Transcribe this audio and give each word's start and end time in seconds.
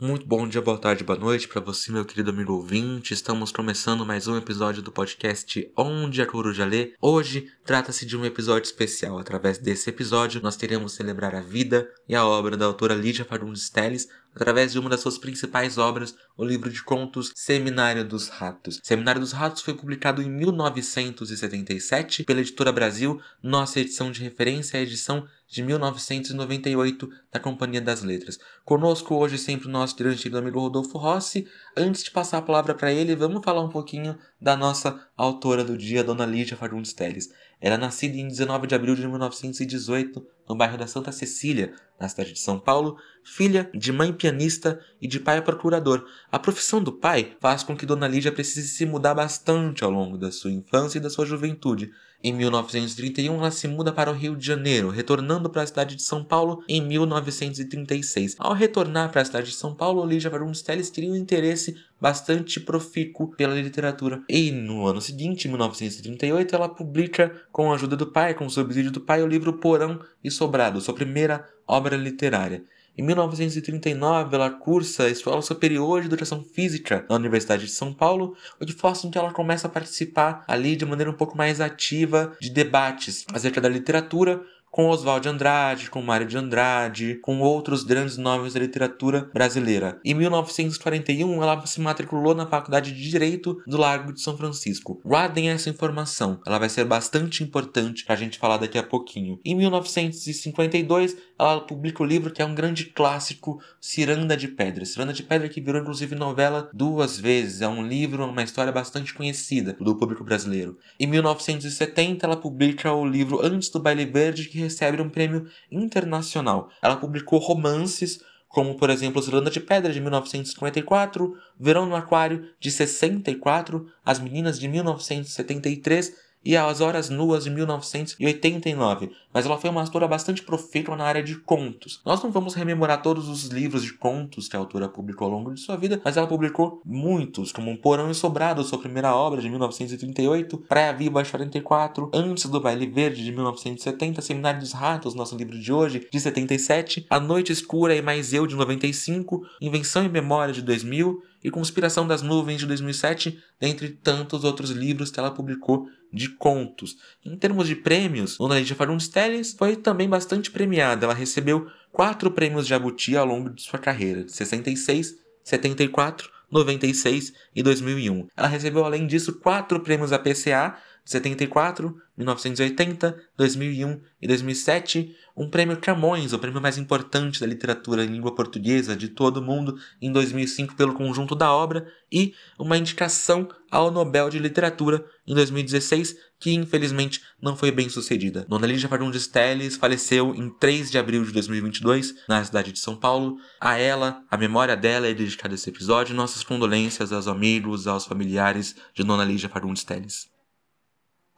Muito 0.00 0.26
bom 0.26 0.48
dia, 0.48 0.62
boa 0.62 0.78
tarde, 0.78 1.04
boa 1.04 1.18
noite 1.18 1.46
para 1.46 1.60
você, 1.60 1.92
meu 1.92 2.06
querido 2.06 2.30
amigo 2.30 2.54
ouvinte. 2.54 3.12
Estamos 3.12 3.52
começando 3.52 4.06
mais 4.06 4.26
um 4.26 4.34
episódio 4.34 4.80
do 4.80 4.90
podcast 4.90 5.70
Onde 5.76 6.22
a 6.22 6.26
Coruja 6.26 6.64
Lê. 6.64 6.94
Hoje 7.02 7.52
trata-se 7.66 8.06
de 8.06 8.16
um 8.16 8.24
episódio 8.24 8.66
especial. 8.66 9.18
Através 9.18 9.58
desse 9.58 9.90
episódio, 9.90 10.40
nós 10.40 10.56
teremos 10.56 10.94
celebrar 10.94 11.34
a 11.34 11.42
vida 11.42 11.86
e 12.08 12.14
a 12.14 12.24
obra 12.24 12.56
da 12.56 12.64
autora 12.64 12.94
Lídia 12.94 13.26
Fagundes 13.26 13.68
Telles 13.68 14.08
através 14.34 14.72
de 14.72 14.78
uma 14.78 14.90
das 14.90 15.00
suas 15.00 15.18
principais 15.18 15.78
obras, 15.78 16.14
o 16.36 16.44
livro 16.44 16.70
de 16.70 16.82
contos 16.82 17.32
Seminário 17.34 18.04
dos 18.04 18.28
Ratos. 18.28 18.80
Seminário 18.82 19.20
dos 19.20 19.32
Ratos 19.32 19.62
foi 19.62 19.74
publicado 19.74 20.22
em 20.22 20.30
1977 20.30 22.24
pela 22.24 22.40
Editora 22.40 22.72
Brasil. 22.72 23.20
Nossa 23.42 23.80
edição 23.80 24.10
de 24.10 24.22
referência 24.22 24.76
é 24.76 24.80
a 24.80 24.82
edição 24.84 25.26
de 25.50 25.62
1998 25.64 27.10
da 27.32 27.40
Companhia 27.40 27.80
das 27.80 28.02
Letras. 28.02 28.38
Conosco 28.64 29.16
hoje 29.16 29.36
sempre 29.36 29.66
o 29.66 29.70
nosso 29.70 29.96
grande 29.96 30.36
amigo 30.36 30.60
Rodolfo 30.60 30.96
Rossi. 30.96 31.46
Antes 31.76 32.04
de 32.04 32.10
passar 32.12 32.38
a 32.38 32.42
palavra 32.42 32.72
para 32.72 32.92
ele, 32.92 33.16
vamos 33.16 33.44
falar 33.44 33.62
um 33.62 33.68
pouquinho 33.68 34.16
da 34.40 34.56
nossa 34.56 35.04
autora 35.16 35.64
do 35.64 35.76
dia, 35.76 36.04
Dona 36.04 36.24
Lídia 36.24 36.56
Fagundes 36.56 36.92
Teles. 36.92 37.30
Ela 37.60 37.74
é 37.74 37.78
nascida 37.78 38.16
em 38.16 38.26
19 38.26 38.66
de 38.66 38.74
abril 38.74 38.94
de 38.94 39.06
1918 39.06 40.26
no 40.48 40.56
bairro 40.56 40.78
da 40.78 40.86
Santa 40.86 41.12
Cecília, 41.12 41.74
na 42.00 42.08
cidade 42.08 42.32
de 42.32 42.40
São 42.40 42.58
Paulo, 42.58 42.96
filha 43.22 43.70
de 43.74 43.92
mãe 43.92 44.12
pianista 44.12 44.80
e 45.00 45.06
de 45.06 45.20
pai 45.20 45.42
procurador. 45.42 46.06
A 46.32 46.38
profissão 46.38 46.82
do 46.82 46.90
pai 46.90 47.36
faz 47.38 47.62
com 47.62 47.76
que 47.76 47.84
Dona 47.84 48.08
Lídia 48.08 48.32
precise 48.32 48.68
se 48.68 48.86
mudar 48.86 49.14
bastante 49.14 49.84
ao 49.84 49.90
longo 49.90 50.16
da 50.16 50.32
sua 50.32 50.50
infância 50.50 50.98
e 50.98 51.00
da 51.00 51.10
sua 51.10 51.26
juventude. 51.26 51.92
Em 52.22 52.34
1931, 52.34 53.34
ela 53.34 53.50
se 53.50 53.66
muda 53.66 53.90
para 53.90 54.10
o 54.10 54.14
Rio 54.14 54.36
de 54.36 54.46
Janeiro, 54.46 54.90
retornando 54.90 55.48
para 55.48 55.62
a 55.62 55.66
cidade 55.66 55.96
de 55.96 56.02
São 56.02 56.22
Paulo 56.22 56.62
em 56.68 56.80
1936. 56.82 58.36
Ao 58.38 58.52
retornar 58.52 59.10
para 59.10 59.22
a 59.22 59.24
cidade 59.24 59.48
de 59.48 59.56
São 59.56 59.74
Paulo, 59.74 60.04
Lígia 60.04 60.28
Varundes 60.28 60.60
Teles 60.60 60.90
teria 60.90 61.10
um 61.10 61.16
interesse 61.16 61.76
bastante 61.98 62.60
profícuo 62.60 63.34
pela 63.36 63.54
literatura. 63.54 64.22
E 64.28 64.50
no 64.50 64.86
ano 64.86 65.00
seguinte, 65.00 65.48
1938, 65.48 66.54
ela 66.54 66.68
publica, 66.68 67.42
com 67.50 67.72
a 67.72 67.74
ajuda 67.74 67.96
do 67.96 68.06
pai, 68.06 68.34
com 68.34 68.44
o 68.44 68.50
subsídio 68.50 68.90
do 68.90 69.00
pai, 69.00 69.22
o 69.22 69.26
livro 69.26 69.54
Porão 69.54 70.00
e 70.22 70.30
Sobrado, 70.30 70.80
sua 70.80 70.94
primeira 70.94 71.48
obra 71.66 71.96
literária. 71.96 72.62
Em 72.96 73.02
1939, 73.02 74.36
ela 74.36 74.50
cursa 74.50 75.04
a 75.04 75.08
Escola 75.08 75.40
Superior 75.42 76.00
de 76.00 76.06
Educação 76.06 76.42
Física 76.42 77.04
na 77.08 77.16
Universidade 77.16 77.66
de 77.66 77.72
São 77.72 77.92
Paulo, 77.92 78.36
o 78.60 78.66
que 78.66 78.72
faz 78.72 79.00
com 79.00 79.10
que 79.10 79.18
ela 79.18 79.32
comece 79.32 79.66
a 79.66 79.70
participar 79.70 80.44
ali 80.46 80.76
de 80.76 80.84
maneira 80.84 81.10
um 81.10 81.16
pouco 81.16 81.36
mais 81.36 81.60
ativa 81.60 82.32
de 82.40 82.50
debates 82.50 83.24
acerca 83.32 83.60
da 83.60 83.68
literatura, 83.68 84.42
com 84.70 84.86
Oswald 84.88 85.22
de 85.22 85.28
Andrade, 85.28 85.90
com 85.90 86.00
Mário 86.00 86.26
de 86.26 86.38
Andrade, 86.38 87.16
com 87.22 87.40
outros 87.40 87.82
grandes 87.82 88.16
nomes 88.16 88.54
da 88.54 88.60
literatura 88.60 89.28
brasileira. 89.34 90.00
Em 90.04 90.14
1941, 90.14 91.42
ela 91.42 91.66
se 91.66 91.80
matriculou 91.80 92.34
na 92.34 92.46
Faculdade 92.46 92.92
de 92.92 93.10
Direito 93.10 93.60
do 93.66 93.76
Largo 93.76 94.12
de 94.12 94.20
São 94.20 94.36
Francisco. 94.36 95.00
Guardem 95.04 95.50
essa 95.50 95.68
informação, 95.68 96.40
ela 96.46 96.58
vai 96.58 96.68
ser 96.68 96.84
bastante 96.84 97.42
importante 97.42 98.04
para 98.04 98.14
a 98.14 98.18
gente 98.18 98.38
falar 98.38 98.58
daqui 98.58 98.78
a 98.78 98.82
pouquinho. 98.82 99.40
Em 99.44 99.56
1952, 99.56 101.16
ela 101.40 101.60
publica 101.60 102.02
o 102.02 102.06
livro 102.06 102.30
que 102.30 102.42
é 102.42 102.44
um 102.44 102.54
grande 102.54 102.84
clássico, 102.86 103.60
Ciranda 103.80 104.36
de 104.36 104.46
Pedra. 104.46 104.84
Ciranda 104.84 105.12
de 105.12 105.22
Pedra 105.22 105.48
que 105.48 105.60
virou 105.60 105.80
inclusive 105.80 106.14
novela 106.14 106.70
duas 106.72 107.18
vezes. 107.18 107.62
É 107.62 107.68
um 107.68 107.86
livro, 107.86 108.26
uma 108.26 108.42
história 108.42 108.72
bastante 108.72 109.14
conhecida 109.14 109.76
do 109.80 109.96
público 109.96 110.22
brasileiro. 110.22 110.76
Em 110.98 111.06
1970, 111.06 112.26
ela 112.26 112.36
publica 112.36 112.92
o 112.92 113.06
livro 113.06 113.40
Antes 113.42 113.70
do 113.70 113.80
Baile 113.80 114.04
Verde, 114.04 114.48
que 114.48 114.58
recebe 114.58 115.00
um 115.00 115.08
prêmio 115.08 115.46
internacional. 115.70 116.70
Ela 116.82 116.96
publicou 116.96 117.38
romances 117.38 118.20
como 118.50 118.74
por 118.74 118.90
exemplo 118.90 119.22
Zelanda 119.22 119.48
de 119.48 119.60
Pedra 119.60 119.92
de 119.92 120.00
1954, 120.00 121.38
Verão 121.58 121.86
no 121.86 121.94
Aquário 121.94 122.50
de 122.58 122.68
64, 122.68 123.86
As 124.04 124.18
Meninas 124.18 124.58
de 124.58 124.66
1973 124.66 126.29
e 126.44 126.56
As 126.56 126.80
Horas 126.80 127.10
Nuas 127.10 127.44
de 127.44 127.50
1989, 127.50 129.10
mas 129.32 129.46
ela 129.46 129.58
foi 129.58 129.70
uma 129.70 129.82
autora 129.82 130.08
bastante 130.08 130.42
profícua 130.42 130.96
na 130.96 131.04
área 131.04 131.22
de 131.22 131.36
contos. 131.36 132.00
Nós 132.04 132.22
não 132.22 132.30
vamos 132.30 132.54
rememorar 132.54 133.02
todos 133.02 133.28
os 133.28 133.44
livros 133.44 133.82
de 133.82 133.92
contos 133.92 134.48
que 134.48 134.56
a 134.56 134.58
autora 134.58 134.88
publicou 134.88 135.26
ao 135.26 135.32
longo 135.32 135.52
de 135.52 135.60
sua 135.60 135.76
vida, 135.76 136.00
mas 136.04 136.16
ela 136.16 136.26
publicou 136.26 136.80
muitos, 136.84 137.52
como 137.52 137.76
Porão 137.78 138.10
e 138.10 138.14
Sobrado, 138.14 138.64
sua 138.64 138.78
primeira 138.78 139.14
obra 139.14 139.40
de 139.40 139.48
1938, 139.48 140.58
Praia 140.68 140.92
Viva 140.92 141.22
de 141.22 141.30
44, 141.30 142.10
Antes 142.12 142.46
do 142.46 142.60
Baile 142.60 142.86
Verde 142.86 143.22
de 143.22 143.32
1970, 143.32 144.22
Seminário 144.22 144.60
dos 144.60 144.72
Ratos, 144.72 145.14
nosso 145.14 145.36
livro 145.36 145.58
de 145.58 145.72
hoje, 145.72 146.06
de 146.10 146.20
77, 146.20 147.06
A 147.10 147.20
Noite 147.20 147.52
Escura 147.52 147.94
e 147.94 148.02
Mais 148.02 148.32
Eu 148.32 148.46
de 148.46 148.56
95, 148.56 149.42
Invenção 149.60 150.04
e 150.04 150.08
Memória 150.08 150.54
de 150.54 150.62
2000 150.62 151.29
e 151.42 151.50
Conspiração 151.50 152.06
das 152.06 152.22
Nuvens 152.22 152.60
de 152.60 152.66
2007, 152.66 153.38
dentre 153.58 153.88
tantos 153.88 154.44
outros 154.44 154.70
livros 154.70 155.10
que 155.10 155.18
ela 155.18 155.30
publicou 155.30 155.86
de 156.12 156.28
contos. 156.28 156.96
Em 157.24 157.36
termos 157.36 157.66
de 157.66 157.76
prêmios, 157.76 158.36
Dona 158.36 158.58
Lídia 158.58 158.76
Fagundes 158.76 159.08
Telles 159.08 159.54
foi 159.54 159.76
também 159.76 160.08
bastante 160.08 160.50
premiada. 160.50 161.06
Ela 161.06 161.14
recebeu 161.14 161.66
quatro 161.92 162.30
prêmios 162.30 162.66
Jabuti 162.66 163.16
ao 163.16 163.26
longo 163.26 163.50
de 163.50 163.62
sua 163.62 163.78
carreira, 163.78 164.24
de 164.24 164.32
66, 164.32 165.16
74, 165.44 166.30
96 166.50 167.32
e 167.54 167.62
2001. 167.62 168.26
Ela 168.36 168.48
recebeu, 168.48 168.84
além 168.84 169.06
disso, 169.06 169.34
quatro 169.34 169.80
prêmios 169.80 170.12
APCA, 170.12 170.76
74, 171.04 171.96
1980, 172.16 173.18
2001 173.36 174.00
e 174.20 174.26
2007, 174.26 175.16
um 175.36 175.48
prêmio 175.48 175.76
Camões, 175.78 176.32
o 176.32 176.38
prêmio 176.38 176.60
mais 176.60 176.76
importante 176.76 177.40
da 177.40 177.46
literatura 177.46 178.04
em 178.04 178.08
língua 178.08 178.34
portuguesa 178.34 178.94
de 178.94 179.08
todo 179.08 179.38
o 179.38 179.42
mundo, 179.42 179.78
em 180.00 180.12
2005 180.12 180.76
pelo 180.76 180.94
conjunto 180.94 181.34
da 181.34 181.50
obra, 181.52 181.86
e 182.12 182.34
uma 182.58 182.76
indicação 182.76 183.48
ao 183.70 183.90
Nobel 183.90 184.28
de 184.28 184.38
Literatura 184.38 185.04
em 185.26 185.34
2016, 185.34 186.16
que 186.38 186.52
infelizmente 186.52 187.22
não 187.40 187.56
foi 187.56 187.70
bem 187.70 187.88
sucedida. 187.88 188.44
Dona 188.48 188.66
Lígia 188.66 188.88
Fagundes 188.88 189.26
Telles 189.26 189.76
faleceu 189.76 190.34
em 190.34 190.50
3 190.50 190.90
de 190.90 190.98
abril 190.98 191.24
de 191.24 191.32
2022, 191.32 192.14
na 192.28 192.44
cidade 192.44 192.72
de 192.72 192.78
São 192.78 192.96
Paulo. 192.96 193.38
A 193.60 193.78
ela, 193.78 194.22
a 194.30 194.36
memória 194.36 194.76
dela 194.76 195.06
é 195.06 195.14
dedicada 195.14 195.54
a 195.54 195.56
esse 195.56 195.70
episódio, 195.70 196.14
nossas 196.14 196.42
condolências 196.42 197.12
aos 197.12 197.28
amigos, 197.28 197.86
aos 197.86 198.04
familiares 198.04 198.74
de 198.94 199.04
Dona 199.04 199.24
Lígia 199.24 199.48
Fagundes 199.48 199.84
Telles. 199.84 200.29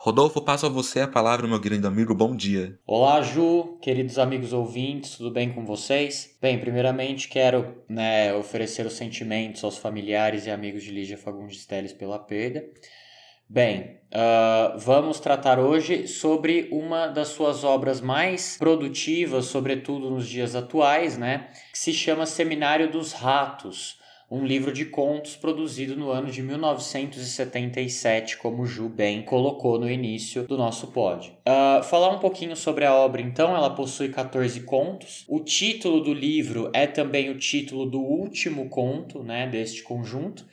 Rodolfo, 0.04 0.42
passo 0.42 0.66
a 0.66 0.68
você 0.68 1.02
a 1.02 1.06
palavra, 1.06 1.46
meu 1.46 1.60
querido 1.60 1.86
amigo. 1.86 2.12
Bom 2.12 2.34
dia. 2.34 2.76
Olá, 2.84 3.22
Ju, 3.22 3.78
queridos 3.80 4.18
amigos 4.18 4.52
ouvintes, 4.52 5.16
tudo 5.16 5.30
bem 5.30 5.52
com 5.52 5.64
vocês? 5.64 6.36
Bem, 6.42 6.58
primeiramente 6.58 7.28
quero 7.28 7.84
né, 7.88 8.34
oferecer 8.34 8.84
os 8.84 8.94
sentimentos 8.94 9.62
aos 9.62 9.78
familiares 9.78 10.44
e 10.44 10.50
amigos 10.50 10.82
de 10.82 10.90
Lígia 10.90 11.16
Fagundes 11.16 11.64
Teles 11.66 11.92
pela 11.92 12.18
perda. 12.18 12.64
Bem, 13.48 14.00
uh, 14.12 14.76
vamos 14.76 15.20
tratar 15.20 15.60
hoje 15.60 16.08
sobre 16.08 16.68
uma 16.72 17.06
das 17.06 17.28
suas 17.28 17.62
obras 17.62 18.00
mais 18.00 18.56
produtivas, 18.58 19.44
sobretudo 19.44 20.10
nos 20.10 20.28
dias 20.28 20.56
atuais, 20.56 21.16
né? 21.16 21.46
Que 21.70 21.78
se 21.78 21.92
chama 21.92 22.26
Seminário 22.26 22.90
dos 22.90 23.12
Ratos 23.12 24.01
um 24.32 24.46
livro 24.46 24.72
de 24.72 24.86
contos 24.86 25.36
produzido 25.36 25.94
no 25.94 26.10
ano 26.10 26.30
de 26.30 26.42
1977, 26.42 28.38
como 28.38 28.64
Ju 28.64 28.88
bem 28.88 29.22
colocou 29.22 29.78
no 29.78 29.90
início 29.90 30.44
do 30.44 30.56
nosso 30.56 30.86
pod. 30.86 31.36
Uh, 31.46 31.82
falar 31.82 32.08
um 32.08 32.18
pouquinho 32.18 32.56
sobre 32.56 32.86
a 32.86 32.94
obra, 32.94 33.20
então, 33.20 33.54
ela 33.54 33.68
possui 33.68 34.08
14 34.08 34.62
contos. 34.62 35.26
O 35.28 35.38
título 35.40 36.00
do 36.00 36.14
livro 36.14 36.70
é 36.72 36.86
também 36.86 37.28
o 37.28 37.38
título 37.38 37.84
do 37.84 38.00
último 38.00 38.70
conto 38.70 39.22
né, 39.22 39.46
deste 39.46 39.82
conjunto 39.82 40.46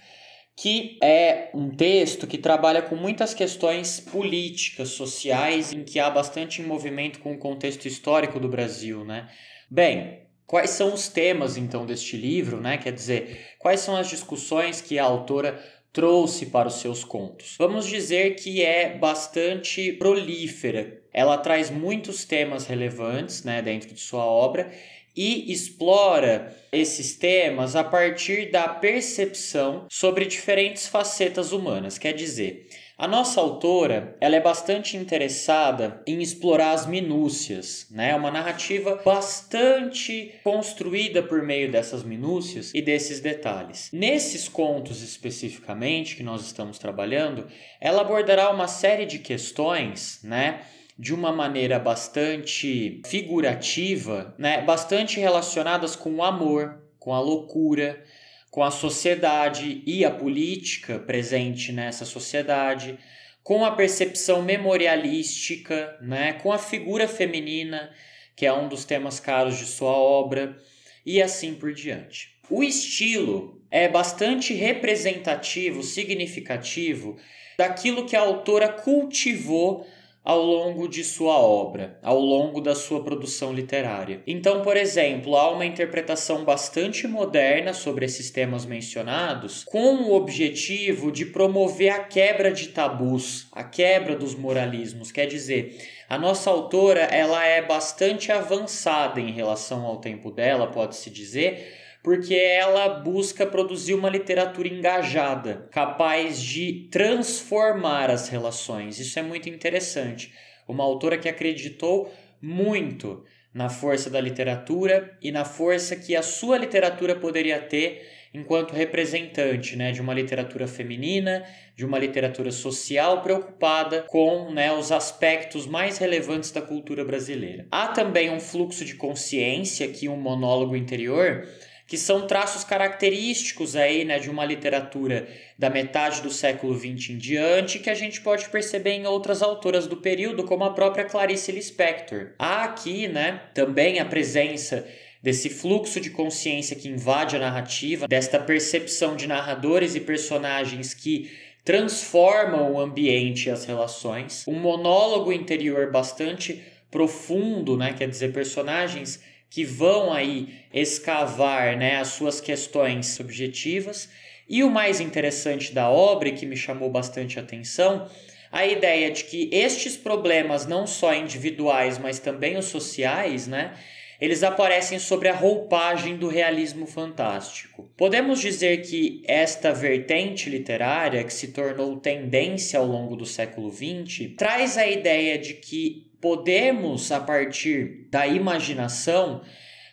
que 0.62 1.00
é 1.02 1.50
um 1.54 1.70
texto 1.70 2.28
que 2.28 2.38
trabalha 2.38 2.82
com 2.82 2.94
muitas 2.94 3.34
questões 3.34 4.02
políticas, 4.02 4.90
sociais, 4.90 5.72
em 5.72 5.86
que 5.86 6.00
há 6.00 6.10
bastante 6.10 6.62
envolvimento 6.62 7.20
com 7.20 7.32
o 7.32 7.38
contexto 7.38 7.86
histórico 7.88 8.42
do 8.42 8.50
Brasil, 8.50 9.06
né? 9.06 9.30
Bem, 9.72 10.28
Quais 10.50 10.72
são 10.72 10.96
os 10.96 11.08
temas 11.08 11.58
então 11.58 11.86
deste 11.86 12.18
livro, 12.18 12.60
né? 12.60 12.76
Quer 12.80 12.92
dizer, 12.92 13.40
quais 13.60 13.82
são 13.82 13.96
as 13.96 14.10
discussões 14.10 14.82
que 14.82 14.98
a 14.98 15.04
autora 15.04 15.64
trouxe 15.94 16.48
para 16.48 16.68
os 16.68 16.82
seus 16.82 17.04
contos? 17.04 17.54
Vamos 17.60 17.86
dizer 17.86 18.34
que 18.34 18.66
é 18.66 18.98
bastante 18.98 19.94
prolífera. 19.94 21.04
Ela 21.14 21.38
traz 21.38 21.70
muitos 21.70 22.26
temas 22.26 22.66
relevantes, 22.66 23.44
né, 23.44 23.62
dentro 23.62 23.94
de 23.94 24.00
sua 24.00 24.26
obra 24.26 24.72
e 25.16 25.52
explora 25.52 26.58
esses 26.72 27.16
temas 27.16 27.76
a 27.76 27.84
partir 27.84 28.50
da 28.50 28.68
percepção 28.68 29.86
sobre 29.88 30.26
diferentes 30.26 30.88
facetas 30.88 31.52
humanas. 31.52 32.00
Quer 32.00 32.14
dizer, 32.14 32.68
a 33.00 33.08
nossa 33.08 33.40
autora, 33.40 34.18
ela 34.20 34.36
é 34.36 34.42
bastante 34.42 34.98
interessada 34.98 36.04
em 36.06 36.22
explorar 36.22 36.74
as 36.74 36.86
minúcias, 36.86 37.88
né? 37.90 38.10
É 38.10 38.16
uma 38.16 38.30
narrativa 38.30 39.02
bastante 39.06 40.34
construída 40.44 41.24
por 41.24 41.42
meio 41.42 41.72
dessas 41.72 42.04
minúcias 42.04 42.74
e 42.76 42.82
desses 42.82 43.22
detalhes. 43.22 43.90
Nesses 43.94 44.50
contos 44.50 45.02
especificamente 45.02 46.18
que 46.18 46.24
nós 46.24 46.46
estamos 46.46 46.78
trabalhando, 46.78 47.48
ela 47.80 48.02
abordará 48.02 48.52
uma 48.52 48.68
série 48.68 49.06
de 49.06 49.20
questões, 49.20 50.20
né? 50.22 50.60
de 50.98 51.14
uma 51.14 51.32
maneira 51.32 51.80
bastante 51.80 53.02
figurativa, 53.08 54.36
né, 54.38 54.62
bastante 54.62 55.18
relacionadas 55.18 55.96
com 55.96 56.16
o 56.16 56.22
amor, 56.22 56.84
com 57.00 57.14
a 57.14 57.22
loucura, 57.22 58.04
com 58.50 58.64
a 58.64 58.72
sociedade 58.72 59.84
e 59.86 60.04
a 60.04 60.12
política 60.12 61.00
presente 61.00 61.72
nessa 61.72 62.06
sociedade, 62.06 62.98
com 63.44 63.64
a 63.64 63.72
percepção 63.72 64.42
memorialística, 64.42 65.98
né, 66.02 66.34
com 66.34 66.52
a 66.52 66.58
figura 66.58 67.08
feminina, 67.08 67.92
que 68.36 68.46
é 68.46 68.54
um 68.54 68.68
dos 68.68 68.86
temas 68.86 69.20
caros 69.20 69.58
de 69.58 69.66
sua 69.66 69.92
obra, 69.92 70.58
e 71.06 71.22
assim 71.22 71.54
por 71.54 71.74
diante. 71.74 72.36
O 72.50 72.64
estilo 72.64 73.62
é 73.70 73.88
bastante 73.88 74.54
representativo, 74.54 75.84
significativo 75.84 77.18
daquilo 77.58 78.06
que 78.06 78.16
a 78.16 78.22
autora 78.22 78.70
cultivou 78.70 79.86
ao 80.24 80.42
longo 80.42 80.88
de 80.88 81.04
sua 81.04 81.40
obra, 81.40 81.98
ao 82.04 82.20
longo 82.20 82.62
da 82.62 82.76
sua 82.76 83.04
produção 83.04 83.54
literária. 83.54 84.22
Então, 84.28 84.62
por 84.62 84.78
exemplo, 84.78 85.36
há 85.36 85.50
uma 85.50 85.66
interpretação 85.66 86.44
bastante 86.44 87.08
moderna 87.08 87.74
sobre 87.74 88.06
esses 88.06 88.30
temas 88.30 88.66
mencionados, 88.66 89.64
com 89.64 89.96
o 89.96 90.14
objetivo 90.14 91.12
de 91.12 91.26
promover 91.26 91.90
a 91.90 92.04
quebra 92.04 92.52
de 92.52 92.68
tabus, 92.68 93.48
a 93.52 93.64
quebra 93.64 94.16
dos 94.16 94.36
moralismos, 94.36 95.12
quer 95.12 95.26
dizer, 95.26 95.78
a 96.10 96.18
nossa 96.18 96.50
autora, 96.50 97.02
ela 97.02 97.46
é 97.46 97.62
bastante 97.62 98.32
avançada 98.32 99.20
em 99.20 99.32
relação 99.32 99.86
ao 99.86 99.98
tempo 99.98 100.32
dela, 100.32 100.68
pode-se 100.68 101.10
dizer, 101.10 101.76
porque 102.04 102.34
ela 102.34 102.88
busca 103.00 103.46
produzir 103.46 103.94
uma 103.94 104.10
literatura 104.10 104.68
engajada, 104.68 105.68
capaz 105.72 106.42
de 106.42 106.88
transformar 106.92 108.10
as 108.10 108.30
relações. 108.30 109.00
Isso 109.00 109.20
é 109.20 109.22
muito 109.22 109.50
interessante. 109.50 110.34
Uma 110.68 110.84
autora 110.84 111.18
que 111.18 111.28
acreditou 111.28 112.14
muito 112.42 113.24
na 113.54 113.70
força 113.70 114.10
da 114.10 114.22
literatura 114.22 115.18
e 115.22 115.32
na 115.32 115.44
força 115.44 115.96
que 115.96 116.16
a 116.16 116.22
sua 116.22 116.58
literatura 116.58 117.16
poderia 117.16 117.60
ter 117.60 118.08
enquanto 118.34 118.74
representante 118.74 119.76
né, 119.76 119.92
de 119.92 120.02
uma 120.02 120.14
literatura 120.14 120.68
feminina, 120.68 121.44
de 121.76 121.86
uma 121.86 121.98
literatura 121.98 122.52
social 122.52 123.24
preocupada 123.24 124.06
com 124.08 124.52
né, 124.52 124.72
os 124.72 124.92
aspectos 124.92 125.66
mais 125.66 125.98
relevantes 125.98 126.52
da 126.52 126.62
cultura 126.62 127.04
brasileira. 127.04 127.66
Há 127.72 127.88
também 127.88 128.30
um 128.30 128.40
fluxo 128.40 128.86
de 128.86 128.96
consciência, 128.96 129.88
aqui 129.88 130.08
um 130.08 130.18
monólogo 130.18 130.76
interior, 130.76 131.48
que 131.90 131.98
são 131.98 132.28
traços 132.28 132.64
característicos 132.64 133.76
aí, 133.76 134.06
né, 134.06 134.20
de 134.20 134.30
uma 134.30 134.46
literatura 134.46 135.28
da 135.58 135.72
metade 135.72 136.22
do 136.22 136.30
século 136.30 136.78
XX 136.78 137.10
em 137.10 137.18
diante, 137.18 137.80
que 137.80 137.90
a 137.90 137.96
gente 137.96 138.22
pode 138.22 138.48
perceber 138.50 138.92
em 138.92 139.08
outras 139.08 139.42
autoras 139.42 139.88
do 139.88 139.98
período, 139.98 140.44
como 140.44 140.64
a 140.64 140.72
própria 140.72 141.04
Clarice 141.04 141.52
Lispector. 141.52 142.28
Há 142.38 142.64
aqui, 142.64 143.08
né, 143.08 143.42
também 143.56 144.00
a 144.00 144.06
presença 144.06 144.88
desse 145.24 145.50
fluxo 145.50 146.00
de 146.00 146.12
consciência 146.12 146.76
que 146.76 146.88
invade 146.88 147.36
a 147.36 147.40
narrativa, 147.40 148.08
desta 148.08 148.40
percepção 148.40 149.16
de 149.16 149.26
narradores 149.26 149.96
e 149.96 150.00
personagens 150.00 150.94
que 150.94 151.32
transformam 151.66 152.72
o 152.72 152.80
ambiente 152.80 153.48
e 153.48 153.52
as 153.52 153.66
relações, 153.66 154.48
um 154.48 154.54
monólogo 154.60 155.34
interior 155.34 155.92
bastante 155.92 156.64
profundo, 156.92 157.76
né, 157.76 157.96
quer 157.98 158.08
dizer, 158.08 158.32
personagens 158.32 159.20
que 159.50 159.66
vão 159.66 160.14
aí 160.14 160.54
escavar 160.74 161.78
né, 161.78 161.98
as 161.98 162.10
suas 162.10 162.40
questões 162.40 163.08
subjetivas. 163.08 164.10
E 164.48 164.64
o 164.64 164.70
mais 164.70 165.00
interessante 165.00 165.74
da 165.74 165.90
obra, 165.90 166.32
que 166.32 166.46
me 166.46 166.56
chamou 166.56 166.90
bastante 166.90 167.40
atenção, 167.40 168.10
a 168.52 168.66
ideia 168.66 169.12
de 169.12 169.24
que 169.26 169.50
estes 169.52 169.96
problemas, 169.96 170.66
não 170.66 170.88
só 170.88 171.14
individuais, 171.14 171.98
mas 171.98 172.20
também 172.20 172.58
os 172.58 172.66
sociais, 172.66 173.48
né, 173.48 173.74
eles 174.20 174.44
aparecem 174.44 175.00
sobre 175.00 175.30
a 175.30 175.34
roupagem 175.34 176.18
do 176.18 176.28
realismo 176.28 176.86
fantástico. 176.86 177.90
Podemos 177.96 178.42
dizer 178.42 178.82
que 178.82 179.24
esta 179.26 179.72
vertente 179.72 180.50
literária, 180.50 181.24
que 181.24 181.34
se 181.34 181.50
tornou 181.50 181.98
tendência 181.98 182.80
ao 182.80 182.86
longo 182.86 183.16
do 183.16 183.26
século 183.26 183.72
XX, 183.72 184.34
traz 184.36 184.78
a 184.78 184.86
ideia 184.86 185.38
de 185.38 185.54
que 185.54 186.09
podemos, 186.22 187.12
a 187.12 187.20
partir 187.20 188.08
da 188.10 188.28
imaginação, 188.28 189.42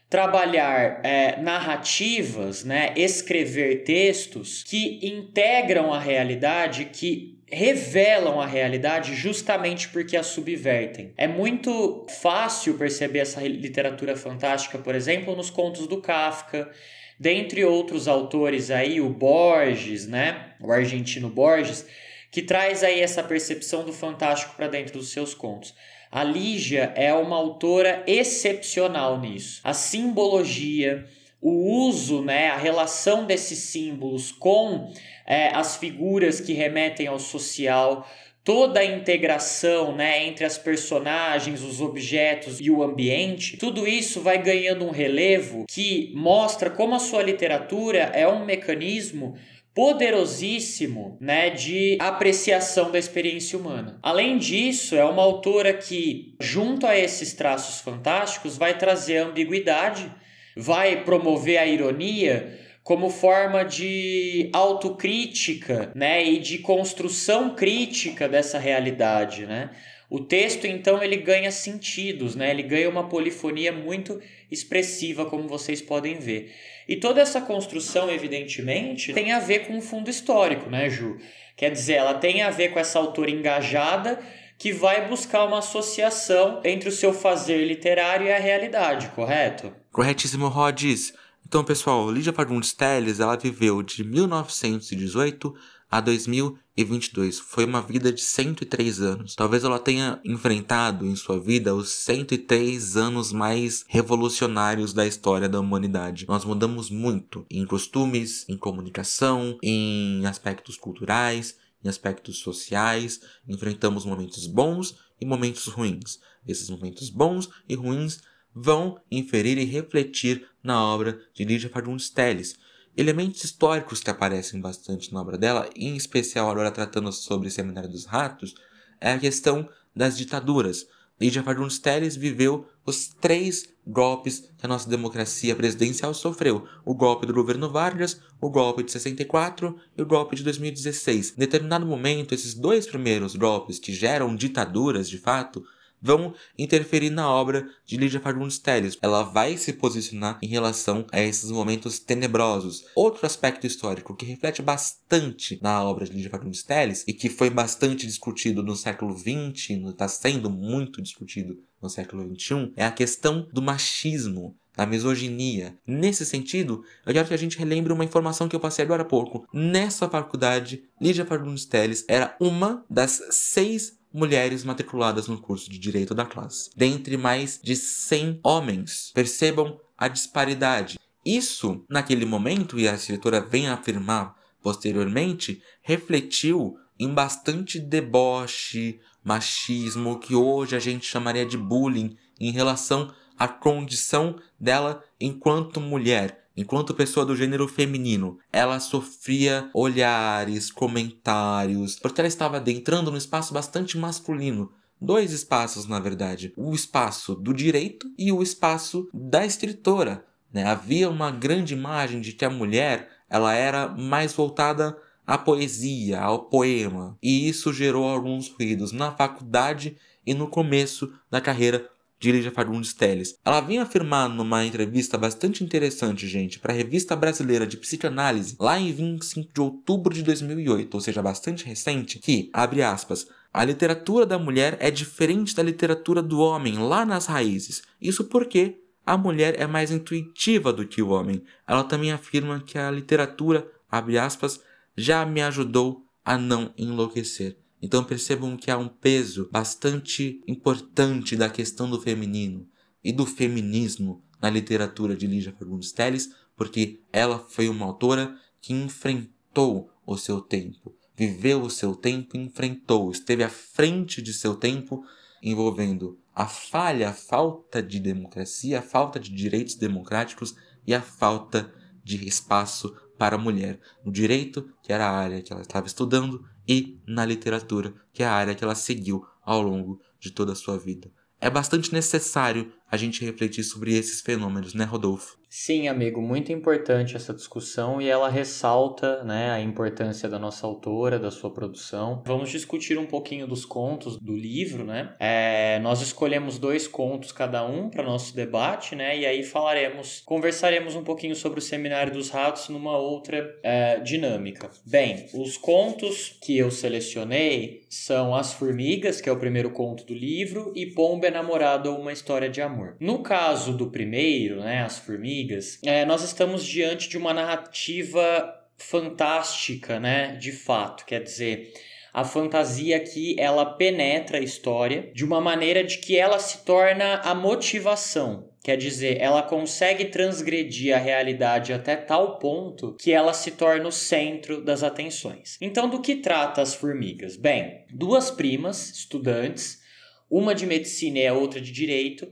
trabalhar 0.09 1.01
é, 1.05 1.41
narrativas, 1.41 2.65
né, 2.65 2.95
escrever 2.97 3.83
textos 3.83 4.63
que 4.63 5.01
integram 5.07 5.93
a 5.93 5.99
realidade, 5.99 6.87
que 6.87 7.37
revelam 7.49 8.41
a 8.41 8.47
realidade 8.47 9.15
justamente 9.15 9.89
porque 9.89 10.17
a 10.17 10.23
subvertem. 10.23 11.13
É 11.17 11.29
muito 11.29 12.07
fácil 12.21 12.75
perceber 12.75 13.21
essa 13.21 13.41
literatura 13.41 14.17
fantástica, 14.17 14.79
por 14.79 14.95
exemplo, 14.95 15.35
nos 15.35 15.51
contos 15.51 15.87
do 15.87 16.01
Kafka, 16.01 16.71
dentre 17.19 17.65
outros 17.65 18.09
autores 18.09 18.71
aí, 18.71 19.01
o 19.01 19.09
Borges, 19.09 20.07
né, 20.07 20.55
o 20.61 20.71
argentino 20.71 21.29
Borges, 21.29 21.87
que 22.31 22.43
traz 22.43 22.85
aí 22.85 23.01
essa 23.01 23.23
percepção 23.23 23.85
do 23.85 23.93
fantástico 23.93 24.55
para 24.57 24.69
dentro 24.69 24.99
dos 24.99 25.11
seus 25.11 25.35
contos. 25.35 25.75
A 26.17 26.25
Lígia 26.25 26.95
é 26.97 27.13
uma 27.13 27.37
autora 27.37 28.03
excepcional 28.07 29.21
nisso. 29.21 29.61
A 29.63 29.75
simbologia, 29.75 31.05
o 31.43 31.87
uso, 31.87 32.23
né, 32.23 32.49
a 32.49 32.57
relação 32.57 33.27
desses 33.27 33.59
símbolos 33.59 34.33
com 34.33 34.91
é, 35.27 35.49
as 35.49 35.77
figuras 35.77 36.41
que 36.41 36.55
remetem 36.55 37.07
ao 37.07 37.19
social, 37.19 38.09
toda 38.43 38.81
a 38.81 38.85
integração 38.87 39.95
né, 39.95 40.27
entre 40.27 40.47
as 40.47 40.57
personagens, 40.57 41.63
os 41.63 41.83
objetos 41.83 42.63
e 42.63 42.71
o 42.71 42.83
ambiente, 42.83 43.59
tudo 43.59 43.87
isso 43.87 44.23
vai 44.23 44.41
ganhando 44.43 44.87
um 44.87 44.93
relevo 44.93 45.67
que 45.69 46.13
mostra 46.15 46.71
como 46.71 46.95
a 46.95 46.99
sua 46.99 47.23
literatura 47.23 47.99
é 48.15 48.27
um 48.27 48.43
mecanismo 48.43 49.37
poderosíssimo, 49.77 51.19
né, 51.21 51.51
de 51.51 51.99
apreciação 52.01 52.91
da 52.91 52.99
experiência 52.99 53.59
humana. 53.59 53.99
Além 54.03 54.39
disso, 54.39 54.97
é 54.97 55.05
uma 55.05 55.23
autora 55.23 55.75
que, 55.75 56.35
junto 56.41 56.87
a 56.87 56.97
esses 56.97 57.35
traços 57.35 57.83
fantásticos, 57.83 58.57
vai 58.57 58.79
trazer 58.79 59.19
a 59.19 59.27
ambiguidade, 59.27 60.11
vai 60.57 61.05
promover 61.05 61.59
a 61.59 61.67
ironia 61.67 62.59
como 62.83 63.11
forma 63.11 63.65
de 63.65 64.49
autocrítica, 64.55 65.93
né, 65.95 66.25
e 66.25 66.39
de 66.39 66.61
construção 66.61 67.55
crítica 67.55 68.27
dessa 68.27 68.59
realidade, 68.59 69.45
né? 69.45 69.73
O 70.09 70.21
texto 70.21 70.67
então 70.67 71.03
ele 71.03 71.17
ganha 71.17 71.51
sentidos, 71.51 72.37
né? 72.37 72.51
Ele 72.51 72.63
ganha 72.63 72.89
uma 72.89 73.09
polifonia 73.09 73.73
muito 73.73 74.21
expressiva, 74.49 75.27
como 75.27 75.49
vocês 75.49 75.83
podem 75.83 76.19
ver. 76.19 76.55
E 76.89 76.97
toda 76.97 77.21
essa 77.21 77.41
construção, 77.41 78.11
evidentemente, 78.11 79.13
tem 79.13 79.33
a 79.33 79.41
ver 79.41 79.67
com 79.67 79.79
o 79.79 79.83
fundo 79.83 80.09
histórico, 80.09 80.71
né, 80.71 80.89
Ju? 80.89 81.19
Quer 81.57 81.71
dizer, 81.71 81.95
ela 81.95 82.15
tem 82.15 82.43
a 82.43 82.51
ver 82.51 82.69
com 82.69 82.79
essa 82.79 82.99
autora 82.99 83.31
engajada 83.31 84.21
que 84.59 84.73
vai 84.73 85.09
buscar 85.09 85.45
uma 85.45 85.59
associação 85.59 86.61
entre 86.65 86.89
o 86.89 86.93
seu 86.93 87.13
fazer 87.13 87.65
literário 87.67 88.27
e 88.27 88.33
a 88.33 88.39
realidade, 88.39 89.09
correto? 89.09 89.73
Corretíssimo, 89.93 90.49
Rodis. 90.49 91.13
Então, 91.47 91.63
pessoal, 91.63 92.11
Lídia 92.11 92.33
Fagundes 92.33 92.73
Telles, 92.73 93.21
ela 93.21 93.37
viveu 93.37 93.83
de 93.83 94.03
1918 94.03 95.55
a 95.91 96.01
2022. 96.01 97.39
Foi 97.39 97.65
uma 97.65 97.81
vida 97.81 98.13
de 98.13 98.21
103 98.21 99.01
anos. 99.01 99.35
Talvez 99.35 99.65
ela 99.65 99.79
tenha 99.79 100.21
enfrentado 100.25 101.07
em 101.07 101.15
sua 101.17 101.41
vida 101.41 101.75
os 101.75 101.91
103 101.91 102.97
anos 102.97 103.33
mais 103.33 103.85
revolucionários 103.89 104.93
da 104.93 105.07
história 105.07 105.49
da 105.49 105.61
humanidade. 105.61 106.27
Nós 106.29 106.45
mudamos 106.45 106.91
muito 106.91 107.47
em 107.51 107.65
costumes, 107.65 108.45
em 108.49 108.57
comunicação, 108.57 109.59
em 109.63 110.27
aspectos 110.27 110.77
culturais, 110.77 111.57
em 111.85 111.89
aspectos 111.89 112.39
sociais. 112.39 113.21
Enfrentamos 113.49 114.05
momentos 114.05 114.47
bons 114.47 114.97
e 115.21 115.25
momentos 115.25 115.67
ruins. 115.67 116.19
Esses 116.47 116.69
momentos 116.69 117.11
bons 117.11 117.49
e 117.69 117.75
ruins 117.75 118.21
vão 118.55 118.99
inferir 119.11 119.59
e 119.59 119.65
refletir 119.65 120.47
na 120.63 120.83
obra 120.83 121.21
de 121.35 121.45
Lídia 121.45 121.69
Fagundes 121.69 122.09
Telles 122.09 122.57
Elementos 122.97 123.45
históricos 123.45 124.01
que 124.01 124.09
aparecem 124.09 124.59
bastante 124.59 125.13
na 125.13 125.21
obra 125.21 125.37
dela, 125.37 125.69
em 125.77 125.97
especial 125.97 126.51
agora 126.51 126.71
tratando 126.71 127.13
sobre 127.13 127.49
o 127.49 127.51
Seminário 127.51 127.91
dos 127.91 128.07
Ratos, 128.07 128.55
é 128.99 129.13
a 129.13 129.19
questão 129.19 129.69
das 129.95 130.17
ditaduras. 130.17 130.87
Lídia 131.21 131.43
Fagundes 131.43 131.79
Telles 131.79 132.17
viveu 132.17 132.67
os 132.87 133.09
três 133.09 133.69
golpes 133.87 134.51
que 134.57 134.65
a 134.65 134.69
nossa 134.69 134.89
democracia 134.89 135.55
presidencial 135.55 136.15
sofreu: 136.15 136.67
o 136.87 136.95
golpe 136.95 137.27
do 137.27 137.35
governo 137.35 137.71
Vargas, 137.71 138.19
o 138.41 138.49
golpe 138.49 138.83
de 138.83 138.93
64 138.93 139.77
e 139.97 140.01
o 140.01 140.07
golpe 140.07 140.35
de 140.35 140.43
2016. 140.43 141.33
Em 141.33 141.39
determinado 141.39 141.85
momento, 141.85 142.35
esses 142.35 142.55
dois 142.55 142.87
primeiros 142.87 143.37
golpes, 143.37 143.79
que 143.79 143.93
geram 143.93 144.35
ditaduras 144.35 145.07
de 145.09 145.19
fato, 145.19 145.63
vão 146.07 146.33
interferir 146.57 147.11
na 147.11 147.29
obra 147.29 147.69
de 147.85 147.97
Lídia 147.97 148.21
Fagundes 148.21 148.59
Telles. 148.59 148.97
Ela 149.03 149.25
vai 149.25 149.57
se 149.57 149.73
posicionar 149.73 150.39
em 150.41 150.47
relação 150.47 151.05
a 151.11 151.21
esses 151.21 151.51
momentos 151.51 151.99
tenebrosos. 151.99 152.85
Outro 152.95 153.27
aspecto 153.27 153.67
histórico 153.67 154.15
que 154.15 154.25
reflete 154.25 154.63
bastante 154.63 155.59
na 155.61 155.83
obra 155.83 156.05
de 156.05 156.13
Lídia 156.13 156.31
Fagundes 156.31 156.63
Telles 156.63 157.05
e 157.09 157.13
que 157.13 157.29
foi 157.29 157.51
bastante 157.51 158.07
discutido 158.07 158.63
no 158.63 158.77
século 158.77 159.17
XX, 159.19 159.71
está 159.89 160.07
sendo 160.07 160.49
muito 160.49 161.03
discutido 161.03 161.59
no 161.83 161.91
século 161.91 162.23
XXI, 162.35 162.73
é 162.77 162.85
a 162.85 162.93
questão 162.93 163.49
do 163.53 163.61
machismo 163.61 164.57
da 164.77 164.87
misoginia. 164.87 165.77
Nesse 165.87 166.27
sentido, 166.27 166.85
eu 167.05 167.13
quero 167.13 167.27
que 167.27 167.35
a 167.35 167.39
gente 167.39 167.59
relembre 167.59 167.93
uma 167.93 168.05
informação 168.05 168.47
que 168.47 168.55
eu 168.55 168.61
passei 168.61 168.85
agora 168.85 169.03
há 169.03 169.07
pouco. 169.07 169.49
Nessa 169.53 170.09
faculdade, 170.09 170.85
Lídia 171.01 171.25
Fagundes 171.25 171.65
Teles 171.65 172.05
era 172.07 172.37
uma 172.39 172.85
das 172.89 173.23
seis 173.31 173.99
mulheres 174.17 174.65
matriculadas 174.65 175.29
no 175.29 175.39
curso 175.39 175.71
de 175.71 175.79
Direito 175.79 176.15
da 176.15 176.25
classe, 176.25 176.71
dentre 176.75 177.19
mais 177.19 177.61
de 177.63 177.77
100 177.77 178.41
homens. 178.43 179.13
Percebam 179.15 179.79
a 179.97 180.09
disparidade. 180.09 180.99
Isso, 181.25 181.85
naquele 181.91 182.25
momento, 182.25 182.79
e 182.79 182.89
a 182.89 182.95
escritora 182.95 183.41
vem 183.41 183.69
afirmar 183.69 184.35
posteriormente, 184.63 185.63
refletiu 185.83 186.75
em 186.99 187.13
bastante 187.13 187.79
deboche, 187.79 188.99
machismo, 189.23 190.19
que 190.19 190.35
hoje 190.35 190.75
a 190.75 190.79
gente 190.79 191.05
chamaria 191.05 191.45
de 191.45 191.59
bullying 191.59 192.17
em 192.41 192.51
relação 192.51 193.13
à 193.39 193.47
condição 193.47 194.37
dela 194.59 195.05
enquanto 195.21 195.81
mulher, 195.81 196.46
enquanto 196.57 196.95
pessoa 196.95 197.27
do 197.27 197.37
gênero 197.37 197.69
feminino. 197.69 198.39
Ela 198.53 198.81
sofria 198.81 199.71
olhares, 199.75 200.71
comentários, 200.71 201.97
porque 201.99 202.21
ela 202.21 202.29
estava 202.29 202.57
adentrando 202.57 203.11
num 203.11 203.17
espaço 203.17 203.53
bastante 203.53 203.99
masculino. 203.99 204.73
Dois 205.01 205.33
espaços, 205.33 205.87
na 205.87 206.01
verdade: 206.01 206.53
o 206.57 206.75
espaço 206.75 207.35
do 207.35 207.53
direito 207.53 208.11
e 208.17 208.33
o 208.33 208.43
espaço 208.43 209.09
da 209.13 209.45
escritora. 209.45 210.25
Né? 210.53 210.65
Havia 210.65 211.11
uma 211.11 211.31
grande 211.31 211.75
imagem 211.75 212.21
de 212.21 212.33
que 212.33 212.45
a 212.45 212.51
mulher 212.51 213.11
ela 213.29 213.53
era 213.53 213.89
mais 213.89 214.33
voltada 214.33 214.97
à 215.27 215.37
poesia, 215.37 216.21
ao 216.21 216.45
poema, 216.45 217.19
e 217.21 217.49
isso 217.49 217.73
gerou 217.73 218.05
alguns 218.09 218.49
ruídos 218.49 218.93
na 218.93 219.11
faculdade 219.11 219.97
e 220.25 220.33
no 220.33 220.49
começo 220.49 221.13
da 221.31 221.41
carreira 221.41 221.91
de 222.19 222.33
Lígia 222.33 222.51
Fagundes 222.51 222.95
Telles. 222.95 223.37
Ela 223.45 223.61
vinha 223.61 223.83
afirmar 223.83 224.29
numa 224.29 224.65
entrevista 224.65 225.19
bastante 225.19 225.63
interessante, 225.63 226.27
gente, 226.27 226.59
para 226.59 226.73
a 226.73 226.77
Revista 226.77 227.15
Brasileira 227.15 227.67
de 227.67 227.77
Psicanálise, 227.77 228.57
lá 228.59 228.79
em 228.79 228.93
25 228.93 229.53
de 229.53 229.61
outubro 229.61 230.15
de 230.15 230.23
2008, 230.23 230.95
ou 230.95 231.01
seja, 231.01 231.23
bastante 231.23 231.65
recente, 231.65 232.19
que, 232.19 232.51
abre 232.53 232.83
aspas, 232.83 233.27
a 233.53 233.65
literatura 233.65 234.27
da 234.27 234.39
mulher 234.39 234.77
é 234.81 234.91
diferente 234.91 235.55
da 235.55 235.63
literatura 235.63 236.23
do 236.23 236.41
homem 236.41 236.79
lá 236.79 237.05
nas 237.05 237.27
raízes. 237.27 237.83
Isso 238.01 238.25
porque 238.25 238.81
a 239.05 239.17
mulher 239.17 239.61
é 239.61 239.67
mais 239.67 239.91
intuitiva 239.91 240.73
do 240.73 240.87
que 240.87 241.01
o 241.01 241.09
homem. 241.09 241.43
Ela 241.67 241.85
também 241.85 242.13
afirma 242.13 242.61
que 242.61 242.77
a 242.77 242.91
literatura, 242.91 243.67
abre 243.91 244.19
aspas, 244.19 244.61
já 244.97 245.25
me 245.25 245.41
ajudou 245.41 246.05
a 246.25 246.37
não 246.37 246.73
enlouquecer. 246.77 247.57
Então 247.81 248.03
percebam 248.03 248.57
que 248.57 248.71
há 248.71 248.79
um 248.79 248.89
peso 248.89 249.49
bastante 249.53 250.41
importante 250.47 251.37
da 251.37 251.49
questão 251.49 251.91
do 251.91 252.01
feminino 252.01 252.67
e 253.05 253.13
do 253.13 253.27
feminismo 253.27 254.25
na 254.41 254.51
literatura 254.51 255.17
de 255.17 255.27
Lígia 255.27 255.53
Fagundes 255.53 255.93
Telles, 255.93 256.31
porque 256.57 257.01
ela 257.13 257.39
foi 257.39 257.69
uma 257.69 257.87
autora 257.87 258.37
que 258.61 258.73
enfrentou 258.73 259.91
o 260.07 260.17
seu 260.17 260.41
tempo, 260.41 260.95
viveu 261.15 261.63
o 261.63 261.71
seu 261.71 261.95
tempo, 261.95 262.37
enfrentou, 262.37 263.11
esteve 263.11 263.43
à 263.43 263.49
frente 263.49 264.23
de 264.23 264.33
seu 264.33 264.55
tempo, 264.55 265.05
envolvendo 265.43 266.19
a 266.35 266.47
falha, 266.47 267.11
a 267.11 267.13
falta 267.13 267.83
de 267.83 268.01
democracia, 268.01 268.79
a 268.79 268.83
falta 268.83 269.21
de 269.21 269.31
direitos 269.31 269.75
democráticos 269.75 270.55
e 270.87 270.95
a 270.95 271.01
falta 271.01 271.73
de 272.03 272.27
espaço 272.27 272.95
para 273.19 273.37
a 273.37 273.39
mulher. 273.39 273.81
No 274.05 274.13
direito, 274.13 274.71
que 274.83 274.93
era 274.93 275.07
a 275.07 275.17
área 275.17 275.43
que 275.43 275.53
ela 275.53 275.63
estava 275.63 275.87
estudando, 275.87 276.45
e 276.69 277.01
na 277.07 277.25
literatura, 277.25 277.95
que 278.13 278.23
é 278.23 278.27
a 278.27 278.33
área 278.33 278.55
que 278.55 278.65
ela 278.65 278.75
seguiu 278.75 279.25
ao 279.43 279.63
longo 279.63 280.01
de 280.19 280.31
toda 280.31 280.53
a 280.53 280.57
sua 280.57 280.79
vida. 280.79 281.11
É 281.41 281.51
bastante 281.51 281.93
necessário 281.93 282.73
a 282.91 282.97
gente 282.97 283.25
refletir 283.25 283.65
sobre 283.65 283.97
esses 283.97 284.21
fenômenos, 284.21 284.75
né, 284.75 284.85
Rodolfo? 284.85 285.37
Sim, 285.49 285.89
amigo, 285.89 286.21
muito 286.21 286.53
importante 286.53 287.17
essa 287.17 287.33
discussão 287.33 288.01
e 288.01 288.09
ela 288.09 288.29
ressalta 288.29 289.25
né, 289.25 289.51
a 289.53 289.61
importância 289.61 290.29
da 290.29 290.39
nossa 290.39 290.67
autora, 290.67 291.19
da 291.19 291.31
sua 291.31 291.51
produção. 291.51 292.23
Vamos 292.27 292.51
discutir 292.51 292.99
um 292.99 293.07
pouquinho 293.07 293.47
dos 293.47 293.65
contos 293.65 294.19
do 294.19 294.37
livro, 294.37 294.85
né? 294.85 295.15
É, 295.19 295.79
nós 295.79 296.03
escolhemos 296.03 296.59
dois 296.59 296.87
contos 296.87 297.33
cada 297.33 297.65
um 297.65 297.89
para 297.89 298.03
nosso 298.03 298.35
debate, 298.35 298.95
né? 298.95 299.17
E 299.17 299.25
aí 299.25 299.43
falaremos, 299.43 300.21
conversaremos 300.27 300.95
um 300.95 301.03
pouquinho 301.03 301.35
sobre 301.35 301.61
o 301.61 301.63
Seminário 301.63 302.13
dos 302.13 302.29
Ratos 302.29 302.69
numa 302.69 302.99
outra 302.99 303.59
é, 303.63 304.01
dinâmica. 304.01 304.69
Bem, 304.85 305.27
os 305.33 305.57
contos 305.57 306.37
que 306.43 306.59
eu 306.59 306.71
selecionei 306.71 307.87
são 307.89 308.35
As 308.35 308.53
Formigas, 308.53 309.21
que 309.21 309.29
é 309.29 309.33
o 309.33 309.39
primeiro 309.39 309.71
conto 309.71 310.05
do 310.05 310.13
livro, 310.13 310.73
e 310.75 310.87
Pomba 310.87 311.29
é 311.29 311.31
Namorado 311.31 311.91
ou 311.91 312.01
Uma 312.01 312.13
História 312.13 312.51
de 312.51 312.61
Amor 312.61 312.76
amor. 312.77 312.97
No 313.01 313.23
caso 313.23 313.77
do 313.77 313.91
primeiro, 313.91 314.61
né, 314.61 314.83
As 314.83 314.99
Formigas, 314.99 315.79
é, 315.83 316.05
nós 316.05 316.23
estamos 316.23 316.65
diante 316.65 317.09
de 317.09 317.17
uma 317.17 317.33
narrativa 317.33 318.55
fantástica, 318.77 319.99
né, 319.99 320.37
de 320.37 320.53
fato, 320.53 321.07
quer 321.07 321.23
dizer, 321.23 321.73
a 322.13 322.25
fantasia 322.25 322.97
aqui 322.97 323.37
ela 323.39 323.65
penetra 323.65 324.39
a 324.39 324.43
história 324.43 325.11
de 325.15 325.23
uma 325.23 325.41
maneira 325.41 325.85
de 325.85 325.99
que 325.99 326.17
ela 326.17 326.39
se 326.39 326.65
torna 326.65 327.17
a 327.17 327.35
motivação. 327.35 328.49
Quer 328.65 328.79
dizer, 328.79 329.19
ela 329.21 329.43
consegue 329.43 330.07
transgredir 330.07 330.97
a 330.97 330.99
realidade 330.99 331.75
até 331.75 331.95
tal 331.95 332.39
ponto 332.39 332.97
que 332.99 333.13
ela 333.13 333.35
se 333.35 333.51
torna 333.51 333.87
o 333.87 333.93
centro 333.93 334.65
das 334.65 334.83
atenções. 334.83 335.59
Então, 335.61 335.89
do 335.89 336.01
que 336.01 336.17
trata 336.17 336.63
as 336.63 336.75
formigas? 336.75 337.37
Bem, 337.37 337.85
duas 337.93 338.31
primas, 338.31 338.91
estudantes, 338.91 339.83
uma 340.29 340.55
de 340.55 340.67
medicina 340.67 341.19
e 341.19 341.27
a 341.27 341.35
outra 341.35 341.61
de 341.61 341.71
direito, 341.71 342.27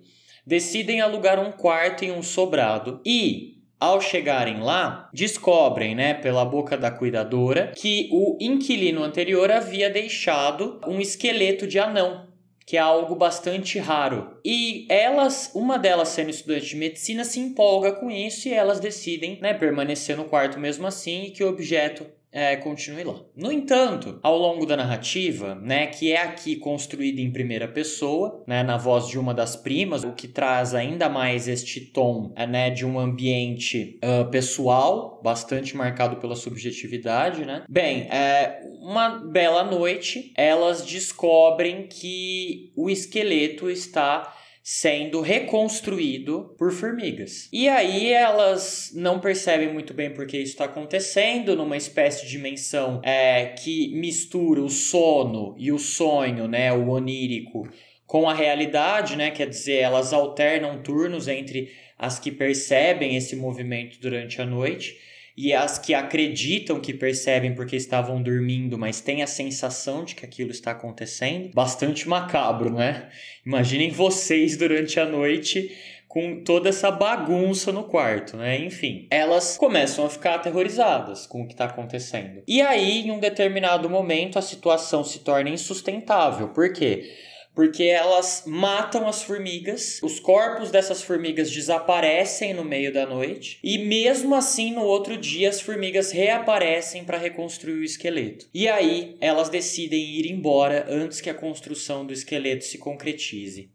decidem 0.46 1.00
alugar 1.00 1.40
um 1.40 1.52
quarto 1.52 2.04
em 2.04 2.12
um 2.12 2.22
sobrado 2.22 3.00
e 3.04 3.54
ao 3.78 4.00
chegarem 4.00 4.60
lá, 4.60 5.10
descobrem, 5.12 5.94
né, 5.94 6.14
pela 6.14 6.44
boca 6.44 6.76
da 6.76 6.90
cuidadora, 6.90 7.72
que 7.76 8.08
o 8.10 8.38
inquilino 8.40 9.02
anterior 9.02 9.50
havia 9.50 9.90
deixado 9.90 10.80
um 10.86 11.00
esqueleto 11.00 11.66
de 11.66 11.78
anão, 11.78 12.26
que 12.64 12.78
é 12.78 12.80
algo 12.80 13.14
bastante 13.14 13.78
raro. 13.78 14.38
E 14.42 14.86
elas, 14.88 15.50
uma 15.54 15.78
delas 15.78 16.08
sendo 16.08 16.30
estudante 16.30 16.66
de 16.66 16.76
medicina, 16.76 17.24
se 17.24 17.38
empolga 17.40 17.92
com 17.92 18.10
isso 18.10 18.48
e 18.48 18.54
elas 18.54 18.80
decidem, 18.80 19.38
né, 19.40 19.52
permanecer 19.52 20.16
no 20.16 20.24
quarto 20.24 20.58
mesmo 20.58 20.86
assim 20.86 21.24
e 21.24 21.30
que 21.30 21.44
o 21.44 21.48
objeto 21.48 22.06
é, 22.34 22.56
continue 22.56 23.04
lá. 23.04 23.20
No 23.36 23.52
entanto, 23.52 24.18
ao 24.20 24.36
longo 24.36 24.66
da 24.66 24.76
narrativa, 24.76 25.54
né, 25.54 25.86
que 25.86 26.10
é 26.10 26.20
aqui 26.20 26.56
construída 26.56 27.20
em 27.20 27.30
primeira 27.30 27.68
pessoa, 27.68 28.42
né, 28.44 28.64
na 28.64 28.76
voz 28.76 29.06
de 29.06 29.16
uma 29.16 29.32
das 29.32 29.54
primas, 29.54 30.02
o 30.02 30.12
que 30.12 30.26
traz 30.26 30.74
ainda 30.74 31.08
mais 31.08 31.46
este 31.46 31.80
tom 31.80 32.32
é, 32.34 32.44
né, 32.44 32.70
de 32.70 32.84
um 32.84 32.98
ambiente 32.98 34.00
uh, 34.02 34.28
pessoal, 34.30 35.20
bastante 35.22 35.76
marcado 35.76 36.16
pela 36.16 36.34
subjetividade, 36.34 37.44
né? 37.44 37.64
Bem, 37.68 38.08
é, 38.10 38.60
uma 38.80 39.10
bela 39.10 39.62
noite, 39.62 40.32
elas 40.36 40.84
descobrem 40.84 41.86
que 41.86 42.72
o 42.74 42.90
esqueleto 42.90 43.70
está 43.70 44.34
sendo 44.66 45.20
reconstruído 45.20 46.54
por 46.56 46.72
formigas. 46.72 47.50
E 47.52 47.68
aí 47.68 48.10
elas 48.10 48.92
não 48.94 49.20
percebem 49.20 49.70
muito 49.70 49.92
bem 49.92 50.08
porque 50.08 50.38
isso 50.38 50.52
está 50.52 50.64
acontecendo 50.64 51.54
numa 51.54 51.76
espécie 51.76 52.24
de 52.24 52.30
dimensão 52.30 52.98
é, 53.04 53.48
que 53.48 53.94
mistura 53.94 54.62
o 54.62 54.70
sono 54.70 55.54
e 55.58 55.70
o 55.70 55.78
sonho, 55.78 56.48
né, 56.48 56.72
o 56.72 56.88
onírico, 56.88 57.68
com 58.06 58.26
a 58.26 58.32
realidade, 58.32 59.16
né? 59.16 59.30
Quer 59.30 59.50
dizer, 59.50 59.80
elas 59.80 60.14
alternam 60.14 60.82
turnos 60.82 61.28
entre 61.28 61.70
as 61.98 62.18
que 62.18 62.32
percebem 62.32 63.16
esse 63.16 63.36
movimento 63.36 64.00
durante 64.00 64.40
a 64.40 64.46
noite 64.46 64.96
e 65.36 65.52
as 65.52 65.78
que 65.78 65.92
acreditam 65.94 66.80
que 66.80 66.94
percebem 66.94 67.54
porque 67.54 67.74
estavam 67.74 68.22
dormindo, 68.22 68.78
mas 68.78 69.00
têm 69.00 69.22
a 69.22 69.26
sensação 69.26 70.04
de 70.04 70.14
que 70.14 70.24
aquilo 70.24 70.50
está 70.50 70.70
acontecendo. 70.70 71.50
Bastante 71.52 72.08
macabro, 72.08 72.72
né? 72.72 73.08
Imaginem 73.44 73.90
vocês 73.90 74.56
durante 74.56 75.00
a 75.00 75.04
noite 75.04 75.70
com 76.06 76.44
toda 76.44 76.68
essa 76.68 76.92
bagunça 76.92 77.72
no 77.72 77.82
quarto, 77.82 78.36
né? 78.36 78.56
Enfim, 78.58 79.08
elas 79.10 79.56
começam 79.56 80.06
a 80.06 80.08
ficar 80.08 80.36
aterrorizadas 80.36 81.26
com 81.26 81.42
o 81.42 81.46
que 81.46 81.54
está 81.54 81.64
acontecendo. 81.64 82.40
E 82.46 82.62
aí, 82.62 83.00
em 83.00 83.10
um 83.10 83.18
determinado 83.18 83.90
momento, 83.90 84.38
a 84.38 84.42
situação 84.42 85.02
se 85.02 85.18
torna 85.24 85.50
insustentável. 85.50 86.50
Por 86.50 86.72
quê? 86.72 87.12
Porque 87.54 87.84
elas 87.84 88.42
matam 88.46 89.06
as 89.06 89.22
formigas, 89.22 90.00
os 90.02 90.18
corpos 90.18 90.70
dessas 90.70 91.02
formigas 91.02 91.50
desaparecem 91.50 92.52
no 92.52 92.64
meio 92.64 92.92
da 92.92 93.06
noite, 93.06 93.58
e 93.62 93.78
mesmo 93.78 94.34
assim 94.34 94.72
no 94.72 94.82
outro 94.82 95.16
dia 95.16 95.48
as 95.48 95.60
formigas 95.60 96.10
reaparecem 96.10 97.04
para 97.04 97.18
reconstruir 97.18 97.74
o 97.74 97.84
esqueleto. 97.84 98.48
E 98.52 98.68
aí 98.68 99.16
elas 99.20 99.48
decidem 99.48 100.02
ir 100.02 100.30
embora 100.30 100.86
antes 100.88 101.20
que 101.20 101.30
a 101.30 101.34
construção 101.34 102.04
do 102.04 102.12
esqueleto 102.12 102.64
se 102.64 102.78
concretize. 102.78 103.70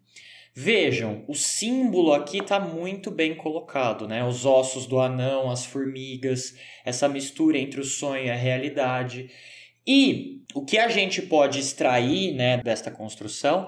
Vejam, 0.54 1.24
o 1.28 1.36
símbolo 1.36 2.12
aqui 2.12 2.40
está 2.40 2.60
muito 2.60 3.10
bem 3.10 3.34
colocado, 3.34 4.08
né? 4.08 4.26
Os 4.26 4.46
ossos 4.46 4.86
do 4.86 5.00
anão, 5.00 5.50
as 5.50 5.66
formigas, 5.66 6.54
essa 6.84 7.08
mistura 7.08 7.58
entre 7.58 7.80
o 7.80 7.86
sonho 7.86 8.26
e 8.26 8.30
a 8.30 8.36
realidade. 8.36 9.30
E 9.86 10.42
o 10.54 10.64
que 10.64 10.78
a 10.78 10.88
gente 10.88 11.22
pode 11.22 11.60
extrair 11.60 12.34
né, 12.34 12.58
desta 12.58 12.90
construção 12.90 13.68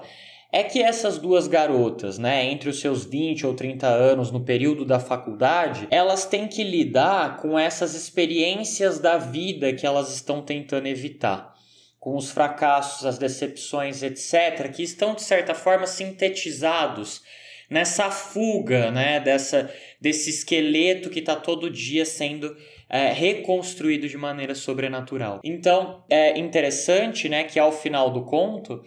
é 0.52 0.62
que 0.62 0.82
essas 0.82 1.16
duas 1.16 1.48
garotas, 1.48 2.18
né, 2.18 2.44
entre 2.44 2.68
os 2.68 2.78
seus 2.78 3.06
20 3.06 3.46
ou 3.46 3.54
30 3.54 3.86
anos 3.86 4.30
no 4.30 4.44
período 4.44 4.84
da 4.84 5.00
faculdade, 5.00 5.88
elas 5.90 6.26
têm 6.26 6.46
que 6.46 6.62
lidar 6.62 7.38
com 7.38 7.58
essas 7.58 7.94
experiências 7.94 8.98
da 8.98 9.16
vida 9.16 9.72
que 9.72 9.86
elas 9.86 10.14
estão 10.14 10.42
tentando 10.42 10.86
evitar. 10.86 11.54
Com 11.98 12.16
os 12.16 12.30
fracassos, 12.30 13.06
as 13.06 13.16
decepções, 13.16 14.02
etc., 14.02 14.70
que 14.70 14.82
estão 14.82 15.14
de 15.14 15.22
certa 15.22 15.54
forma 15.54 15.86
sintetizados 15.86 17.22
nessa 17.70 18.10
fuga, 18.10 18.90
né, 18.90 19.20
dessa, 19.20 19.72
desse 19.98 20.28
esqueleto 20.28 21.08
que 21.08 21.20
está 21.20 21.34
todo 21.34 21.70
dia 21.70 22.04
sendo 22.04 22.54
é, 22.92 23.10
reconstruído 23.10 24.06
de 24.06 24.18
maneira 24.18 24.54
sobrenatural. 24.54 25.40
Então 25.42 26.04
é 26.10 26.38
interessante, 26.38 27.26
né, 27.26 27.44
que 27.44 27.58
ao 27.58 27.72
final 27.72 28.10
do 28.10 28.22
conto 28.26 28.84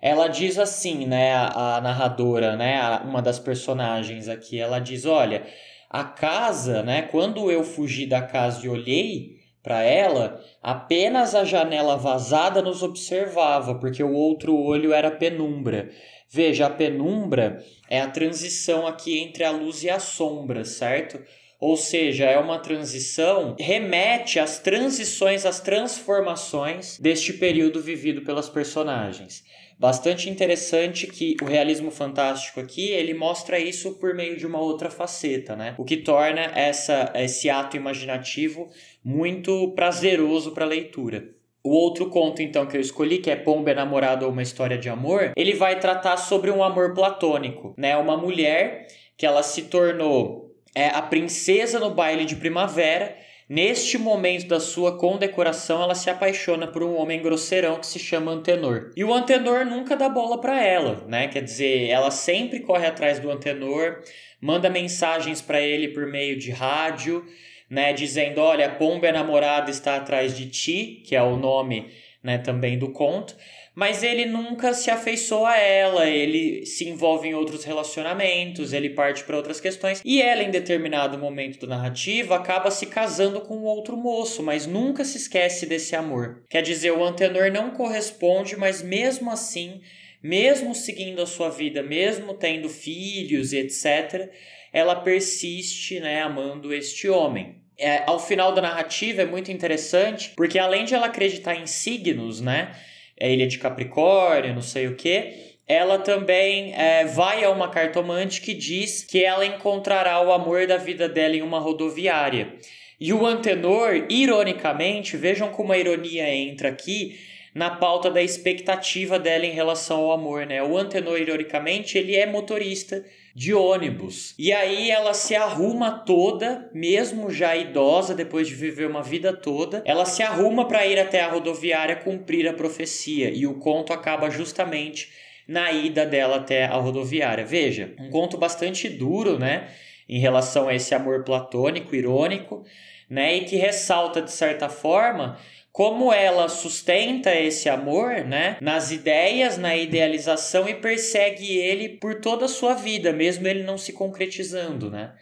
ela 0.00 0.28
diz 0.28 0.60
assim, 0.60 1.06
né, 1.06 1.34
a, 1.34 1.76
a 1.76 1.80
narradora, 1.80 2.56
né, 2.56 2.80
a, 2.80 3.02
uma 3.04 3.20
das 3.20 3.40
personagens 3.40 4.28
aqui, 4.28 4.60
ela 4.60 4.78
diz, 4.78 5.04
olha, 5.04 5.44
a 5.90 6.04
casa, 6.04 6.84
né, 6.84 7.02
quando 7.02 7.50
eu 7.50 7.64
fugi 7.64 8.06
da 8.06 8.22
casa 8.22 8.64
e 8.64 8.68
olhei 8.68 9.38
para 9.60 9.82
ela, 9.82 10.40
apenas 10.62 11.34
a 11.34 11.44
janela 11.44 11.96
vazada 11.96 12.62
nos 12.62 12.84
observava, 12.84 13.74
porque 13.74 14.04
o 14.04 14.12
outro 14.12 14.56
olho 14.56 14.92
era 14.92 15.10
penumbra. 15.10 15.90
Veja, 16.30 16.66
a 16.66 16.70
penumbra 16.70 17.58
é 17.90 18.00
a 18.00 18.06
transição 18.06 18.86
aqui 18.86 19.18
entre 19.18 19.42
a 19.42 19.50
luz 19.50 19.82
e 19.82 19.90
a 19.90 19.98
sombra, 19.98 20.64
certo? 20.64 21.18
Ou 21.60 21.76
seja, 21.76 22.24
é 22.24 22.38
uma 22.38 22.58
transição, 22.58 23.56
remete 23.58 24.38
às 24.38 24.58
transições, 24.60 25.44
às 25.44 25.60
transformações 25.60 26.98
deste 26.98 27.32
período 27.32 27.82
vivido 27.82 28.22
pelas 28.22 28.48
personagens 28.48 29.42
bastante 29.78 30.28
interessante 30.28 31.06
que 31.06 31.36
o 31.40 31.44
realismo 31.44 31.90
fantástico 31.90 32.58
aqui 32.58 32.90
ele 32.90 33.14
mostra 33.14 33.58
isso 33.58 33.94
por 33.94 34.12
meio 34.12 34.36
de 34.36 34.46
uma 34.46 34.60
outra 34.60 34.90
faceta, 34.90 35.54
né? 35.54 35.74
O 35.78 35.84
que 35.84 35.98
torna 35.98 36.40
essa, 36.54 37.12
esse 37.14 37.48
ato 37.48 37.76
imaginativo 37.76 38.68
muito 39.04 39.72
prazeroso 39.74 40.50
para 40.50 40.64
a 40.64 40.68
leitura. 40.68 41.30
O 41.62 41.70
outro 41.70 42.08
conto, 42.08 42.40
então, 42.42 42.66
que 42.66 42.76
eu 42.76 42.80
escolhi, 42.80 43.18
que 43.18 43.30
é 43.30 43.36
Pomba 43.36 43.74
Namorado 43.74 44.24
ou 44.24 44.32
Uma 44.32 44.42
História 44.42 44.78
de 44.78 44.88
Amor, 44.88 45.32
ele 45.36 45.54
vai 45.54 45.78
tratar 45.78 46.16
sobre 46.16 46.50
um 46.50 46.62
amor 46.62 46.94
platônico, 46.94 47.74
né? 47.76 47.96
Uma 47.96 48.16
mulher 48.16 48.86
que 49.16 49.26
ela 49.26 49.42
se 49.42 49.62
tornou 49.62 50.47
é, 50.74 50.88
a 50.88 51.02
princesa 51.02 51.78
no 51.78 51.90
baile 51.90 52.24
de 52.24 52.36
primavera 52.36 53.16
Neste 53.48 53.96
momento 53.96 54.46
da 54.46 54.60
sua 54.60 54.98
condecoração, 54.98 55.82
ela 55.82 55.94
se 55.94 56.10
apaixona 56.10 56.66
por 56.66 56.82
um 56.82 56.94
homem 56.94 57.22
grosseirão 57.22 57.80
que 57.80 57.86
se 57.86 57.98
chama 57.98 58.30
Antenor. 58.30 58.90
E 58.94 59.02
o 59.02 59.14
Antenor 59.14 59.64
nunca 59.64 59.96
dá 59.96 60.06
bola 60.06 60.38
para 60.38 60.62
ela, 60.62 61.02
né? 61.08 61.28
Quer 61.28 61.42
dizer, 61.42 61.88
ela 61.88 62.10
sempre 62.10 62.60
corre 62.60 62.86
atrás 62.86 63.18
do 63.18 63.30
Antenor, 63.30 64.02
manda 64.38 64.68
mensagens 64.68 65.40
para 65.40 65.62
ele 65.62 65.88
por 65.88 66.06
meio 66.06 66.38
de 66.38 66.50
rádio, 66.50 67.24
né, 67.70 67.94
dizendo: 67.94 68.38
"Olha, 68.42 68.66
a 68.66 68.74
pomba 68.74 69.10
namorada 69.10 69.70
está 69.70 69.96
atrás 69.96 70.36
de 70.36 70.50
ti", 70.50 71.02
que 71.06 71.16
é 71.16 71.22
o 71.22 71.36
nome, 71.36 71.90
né, 72.22 72.36
também 72.36 72.78
do 72.78 72.92
conto 72.92 73.34
mas 73.78 74.02
ele 74.02 74.26
nunca 74.26 74.74
se 74.74 74.90
afeiçoou 74.90 75.46
a 75.46 75.56
ela, 75.56 76.04
ele 76.04 76.66
se 76.66 76.88
envolve 76.88 77.28
em 77.28 77.34
outros 77.34 77.62
relacionamentos, 77.62 78.72
ele 78.72 78.90
parte 78.90 79.22
para 79.22 79.36
outras 79.36 79.60
questões, 79.60 80.02
e 80.04 80.20
ela, 80.20 80.42
em 80.42 80.50
determinado 80.50 81.16
momento 81.16 81.64
da 81.64 81.76
narrativa, 81.76 82.34
acaba 82.34 82.72
se 82.72 82.86
casando 82.86 83.40
com 83.40 83.62
outro 83.62 83.96
moço, 83.96 84.42
mas 84.42 84.66
nunca 84.66 85.04
se 85.04 85.16
esquece 85.16 85.64
desse 85.64 85.94
amor. 85.94 86.42
Quer 86.50 86.62
dizer, 86.62 86.90
o 86.90 87.04
Antenor 87.04 87.52
não 87.52 87.70
corresponde, 87.70 88.56
mas 88.56 88.82
mesmo 88.82 89.30
assim, 89.30 89.80
mesmo 90.20 90.74
seguindo 90.74 91.22
a 91.22 91.26
sua 91.26 91.48
vida, 91.48 91.80
mesmo 91.80 92.34
tendo 92.34 92.68
filhos 92.68 93.52
e 93.52 93.58
etc., 93.58 94.28
ela 94.72 94.96
persiste, 94.96 96.00
né, 96.00 96.20
amando 96.20 96.74
este 96.74 97.08
homem. 97.08 97.62
É, 97.78 98.02
ao 98.08 98.18
final 98.18 98.52
da 98.52 98.60
narrativa 98.60 99.22
é 99.22 99.24
muito 99.24 99.52
interessante, 99.52 100.32
porque 100.36 100.58
além 100.58 100.84
de 100.84 100.96
ela 100.96 101.06
acreditar 101.06 101.54
em 101.54 101.66
signos, 101.68 102.40
né, 102.40 102.72
é 103.20 103.32
Ilha 103.32 103.46
de 103.46 103.58
Capricórnio, 103.58 104.54
não 104.54 104.62
sei 104.62 104.86
o 104.86 104.96
que. 104.96 105.48
Ela 105.66 105.98
também 105.98 106.72
é, 106.74 107.04
vai 107.04 107.44
a 107.44 107.50
uma 107.50 107.68
cartomante 107.68 108.40
que 108.40 108.54
diz 108.54 109.04
que 109.04 109.22
ela 109.22 109.44
encontrará 109.44 110.20
o 110.22 110.32
amor 110.32 110.66
da 110.66 110.78
vida 110.78 111.08
dela 111.08 111.36
em 111.36 111.42
uma 111.42 111.58
rodoviária. 111.58 112.54
E 113.00 113.12
o 113.12 113.26
Antenor, 113.26 114.06
ironicamente, 114.08 115.16
vejam 115.16 115.50
como 115.50 115.72
a 115.72 115.78
ironia 115.78 116.28
entra 116.34 116.70
aqui 116.70 117.18
na 117.54 117.70
pauta 117.70 118.10
da 118.10 118.22
expectativa 118.22 119.18
dela 119.18 119.44
em 119.44 119.52
relação 119.52 119.98
ao 119.98 120.12
amor, 120.12 120.46
né? 120.46 120.62
O 120.62 120.76
Antenor, 120.76 121.18
ironicamente, 121.18 121.98
ele 121.98 122.16
é 122.16 122.24
motorista 122.26 123.04
de 123.38 123.54
ônibus. 123.54 124.34
E 124.36 124.52
aí 124.52 124.90
ela 124.90 125.14
se 125.14 125.36
arruma 125.36 125.92
toda, 125.92 126.68
mesmo 126.74 127.30
já 127.30 127.54
idosa, 127.54 128.12
depois 128.12 128.48
de 128.48 128.54
viver 128.56 128.90
uma 128.90 129.00
vida 129.00 129.32
toda, 129.32 129.80
ela 129.84 130.04
se 130.04 130.24
arruma 130.24 130.66
para 130.66 130.84
ir 130.84 130.98
até 130.98 131.20
a 131.20 131.30
rodoviária 131.30 131.94
cumprir 131.94 132.48
a 132.48 132.52
profecia. 132.52 133.30
E 133.30 133.46
o 133.46 133.54
conto 133.54 133.92
acaba 133.92 134.28
justamente 134.28 135.08
na 135.46 135.70
ida 135.70 136.04
dela 136.04 136.38
até 136.38 136.64
a 136.64 136.78
rodoviária. 136.78 137.46
Veja, 137.46 137.94
um 138.00 138.10
conto 138.10 138.36
bastante 138.36 138.88
duro, 138.88 139.38
né? 139.38 139.68
Em 140.08 140.18
relação 140.18 140.66
a 140.66 140.74
esse 140.74 140.92
amor 140.92 141.22
platônico, 141.22 141.94
irônico, 141.94 142.64
né? 143.08 143.36
E 143.36 143.44
que 143.44 143.54
ressalta, 143.54 144.20
de 144.20 144.32
certa 144.32 144.68
forma, 144.68 145.38
como 145.78 146.12
ela 146.12 146.48
sustenta 146.48 147.32
esse 147.32 147.68
amor, 147.68 148.24
né, 148.24 148.56
nas 148.60 148.90
ideias, 148.90 149.56
na 149.56 149.76
idealização 149.76 150.68
e 150.68 150.74
persegue 150.74 151.56
ele 151.56 151.90
por 151.90 152.16
toda 152.16 152.46
a 152.46 152.48
sua 152.48 152.74
vida, 152.74 153.12
mesmo 153.12 153.46
ele 153.46 153.62
não 153.62 153.78
se 153.78 153.92
concretizando, 153.92 154.90
né? 154.90 155.12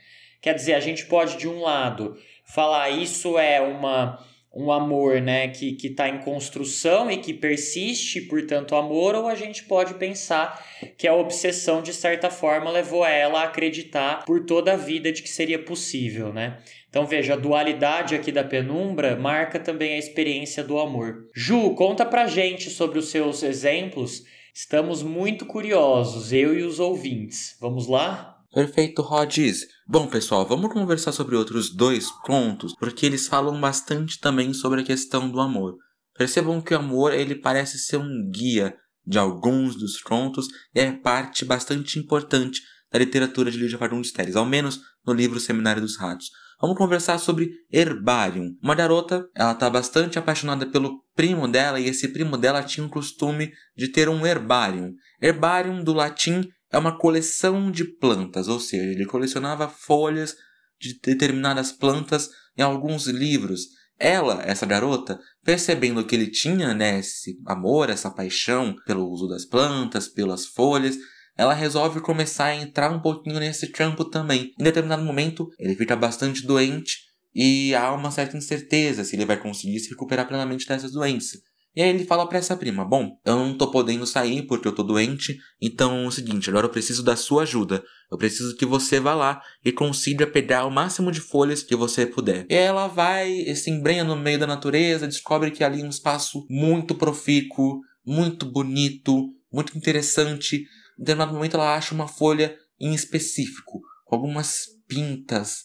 Quer 0.41 0.55
dizer, 0.55 0.73
a 0.73 0.81
gente 0.81 1.05
pode 1.05 1.37
de 1.37 1.47
um 1.47 1.61
lado 1.61 2.17
falar 2.47 2.89
isso 2.89 3.39
é 3.39 3.61
uma 3.61 4.19
um 4.51 4.73
amor, 4.73 5.21
né, 5.21 5.49
que 5.49 5.73
que 5.73 5.89
está 5.89 6.09
em 6.09 6.21
construção 6.21 7.11
e 7.11 7.19
que 7.19 7.35
persiste, 7.35 8.23
portanto, 8.23 8.75
amor, 8.75 9.15
ou 9.15 9.29
a 9.29 9.35
gente 9.35 9.65
pode 9.65 9.93
pensar 9.95 10.65
que 10.97 11.07
a 11.07 11.15
obsessão 11.15 11.83
de 11.83 11.93
certa 11.93 12.31
forma 12.31 12.71
levou 12.71 13.05
ela 13.05 13.43
a 13.43 13.45
acreditar 13.45 14.25
por 14.25 14.47
toda 14.47 14.73
a 14.73 14.77
vida 14.77 15.13
de 15.13 15.23
que 15.23 15.29
seria 15.29 15.59
possível, 15.59 16.33
né? 16.33 16.57
Então 16.97 17.07
veja, 17.07 17.35
a 17.35 17.37
dualidade 17.37 18.15
aqui 18.15 18.33
da 18.33 18.43
penumbra 18.43 19.21
marca 19.21 19.61
também 19.61 19.93
a 19.93 19.99
experiência 19.99 20.65
do 20.65 20.79
amor. 20.79 21.27
Ju, 21.35 21.75
conta 21.75 22.07
pra 22.07 22.27
gente 22.27 22.71
sobre 22.71 22.99
os 22.99 23.11
seus 23.11 23.43
exemplos. 23.43 24.23
Estamos 24.55 25.03
muito 25.03 25.45
curiosos, 25.45 26.33
eu 26.33 26.59
e 26.59 26.63
os 26.63 26.81
ouvintes. 26.81 27.55
Vamos 27.61 27.87
lá? 27.87 28.39
Perfeito, 28.51 29.03
Rodis. 29.03 29.67
Bom, 29.87 30.07
pessoal, 30.07 30.47
vamos 30.47 30.73
conversar 30.73 31.13
sobre 31.13 31.37
outros 31.37 31.69
dois 31.69 32.11
contos, 32.25 32.73
porque 32.79 33.05
eles 33.05 33.29
falam 33.29 33.61
bastante 33.61 34.19
também 34.19 34.55
sobre 34.55 34.81
a 34.81 34.85
questão 34.85 35.29
do 35.31 35.39
amor. 35.39 35.77
Percebam 36.17 36.63
que 36.63 36.73
o 36.73 36.79
amor 36.79 37.13
ele 37.13 37.35
parece 37.35 37.79
ser 37.79 37.99
um 37.99 38.31
guia 38.31 38.75
de 39.07 39.19
alguns 39.19 39.77
dos 39.77 40.01
contos 40.01 40.49
e 40.75 40.81
é 40.81 40.93
parte 40.93 41.45
bastante 41.45 41.99
importante 41.99 42.63
da 42.91 42.99
literatura 42.99 43.51
de 43.51 43.59
Lídia 43.59 43.77
Fagundes 43.77 44.13
Telles, 44.13 44.35
ao 44.35 44.47
menos 44.47 44.81
no 45.07 45.13
livro 45.13 45.39
Seminário 45.39 45.83
dos 45.83 45.99
Ratos. 45.99 46.31
Vamos 46.61 46.79
conversar 46.79 47.19
sobre 47.19 47.51
Herbarium. 47.71 48.57
Uma 48.63 48.75
garota, 48.75 49.29
ela 49.35 49.53
está 49.53 49.69
bastante 49.69 50.19
apaixonada 50.19 50.65
pelo 50.67 51.05
primo 51.15 51.47
dela 51.47 51.79
e 51.79 51.87
esse 51.87 52.09
primo 52.09 52.39
dela 52.39 52.63
tinha 52.63 52.87
o 52.87 52.91
costume 52.91 53.53
de 53.77 53.89
ter 53.89 54.09
um 54.09 54.27
herbarium. 54.27 54.95
Herbarium 55.21 55.85
do 55.85 55.93
latim 55.93 56.49
é 56.73 56.79
uma 56.79 56.97
coleção 56.97 57.71
de 57.71 57.85
plantas, 57.85 58.49
ou 58.49 58.59
seja, 58.59 58.85
ele 58.85 59.05
colecionava 59.05 59.69
folhas 59.69 60.35
de 60.81 60.99
determinadas 60.99 61.73
plantas 61.73 62.31
em 62.57 62.63
alguns 62.63 63.07
livros. 63.07 63.67
Ela, 63.99 64.43
essa 64.43 64.67
garota, 64.67 65.19
percebendo 65.45 66.05
que 66.05 66.15
ele 66.15 66.31
tinha 66.31 66.75
né, 66.75 66.99
esse 66.99 67.39
amor, 67.47 67.91
essa 67.91 68.11
paixão 68.11 68.75
pelo 68.87 69.09
uso 69.11 69.29
das 69.29 69.45
plantas, 69.45 70.09
pelas 70.09 70.47
folhas, 70.47 70.97
ela 71.37 71.55
resolve 71.55 72.01
começar 72.01 72.47
a 72.47 72.57
entrar 72.57 72.91
um 72.91 73.01
pouquinho 73.01 73.39
nesse 73.39 73.69
campo 73.69 74.05
também. 74.05 74.53
Em 74.59 74.65
determinado 74.65 75.03
momento, 75.05 75.49
ele 75.59 75.75
fica 75.75 75.95
bastante 75.95 76.47
doente 76.47 76.99
e 77.35 77.75
há 77.75 77.93
uma 77.93 78.11
certa 78.11 78.37
incerteza 78.37 79.05
se 79.05 79.15
ele 79.15 79.27
vai 79.27 79.37
conseguir 79.37 79.79
se 79.81 79.91
recuperar 79.91 80.27
plenamente 80.27 80.67
dessa 80.67 80.91
doença. 80.91 81.39
E 81.77 81.83
aí 81.83 81.91
ele 81.91 82.07
fala 82.07 82.27
para 82.27 82.39
essa 82.39 82.57
prima: 82.57 82.87
Bom, 82.87 83.19
eu 83.23 83.37
não 83.37 83.55
tô 83.55 83.71
podendo 83.71 84.07
sair 84.07 84.47
porque 84.47 84.67
eu 84.67 84.75
tô 84.75 84.83
doente, 84.83 85.37
então 85.61 86.05
é 86.05 86.07
o 86.07 86.11
seguinte, 86.11 86.49
agora 86.49 86.65
eu 86.65 86.71
preciso 86.71 87.03
da 87.03 87.15
sua 87.15 87.43
ajuda. 87.43 87.85
Eu 88.11 88.17
preciso 88.17 88.57
que 88.57 88.65
você 88.65 88.99
vá 88.99 89.15
lá 89.15 89.43
e 89.63 89.71
consiga 89.71 90.27
pegar 90.27 90.65
o 90.65 90.71
máximo 90.71 91.13
de 91.13 91.21
folhas 91.21 91.63
que 91.63 91.77
você 91.77 92.07
puder. 92.07 92.47
E 92.49 92.55
ela 92.55 92.87
vai, 92.87 93.55
se 93.55 93.69
embrenha 93.69 94.05
no 94.05 94.17
meio 94.17 94.39
da 94.39 94.47
natureza, 94.47 95.07
descobre 95.07 95.51
que 95.51 95.63
ali 95.63 95.83
é 95.83 95.85
um 95.85 95.91
espaço 95.91 96.47
muito 96.49 96.95
profícuo, 96.95 97.81
muito 98.07 98.47
bonito, 98.47 99.29
muito 99.53 99.77
interessante 99.77 100.65
em 100.99 101.03
determinado 101.03 101.35
momento 101.35 101.55
ela 101.55 101.77
acha 101.77 101.95
uma 101.95 102.09
folha 102.09 102.57
em 102.81 102.95
específico, 102.95 103.81
com 104.05 104.17
algumas 104.17 104.67
pintas 104.89 105.65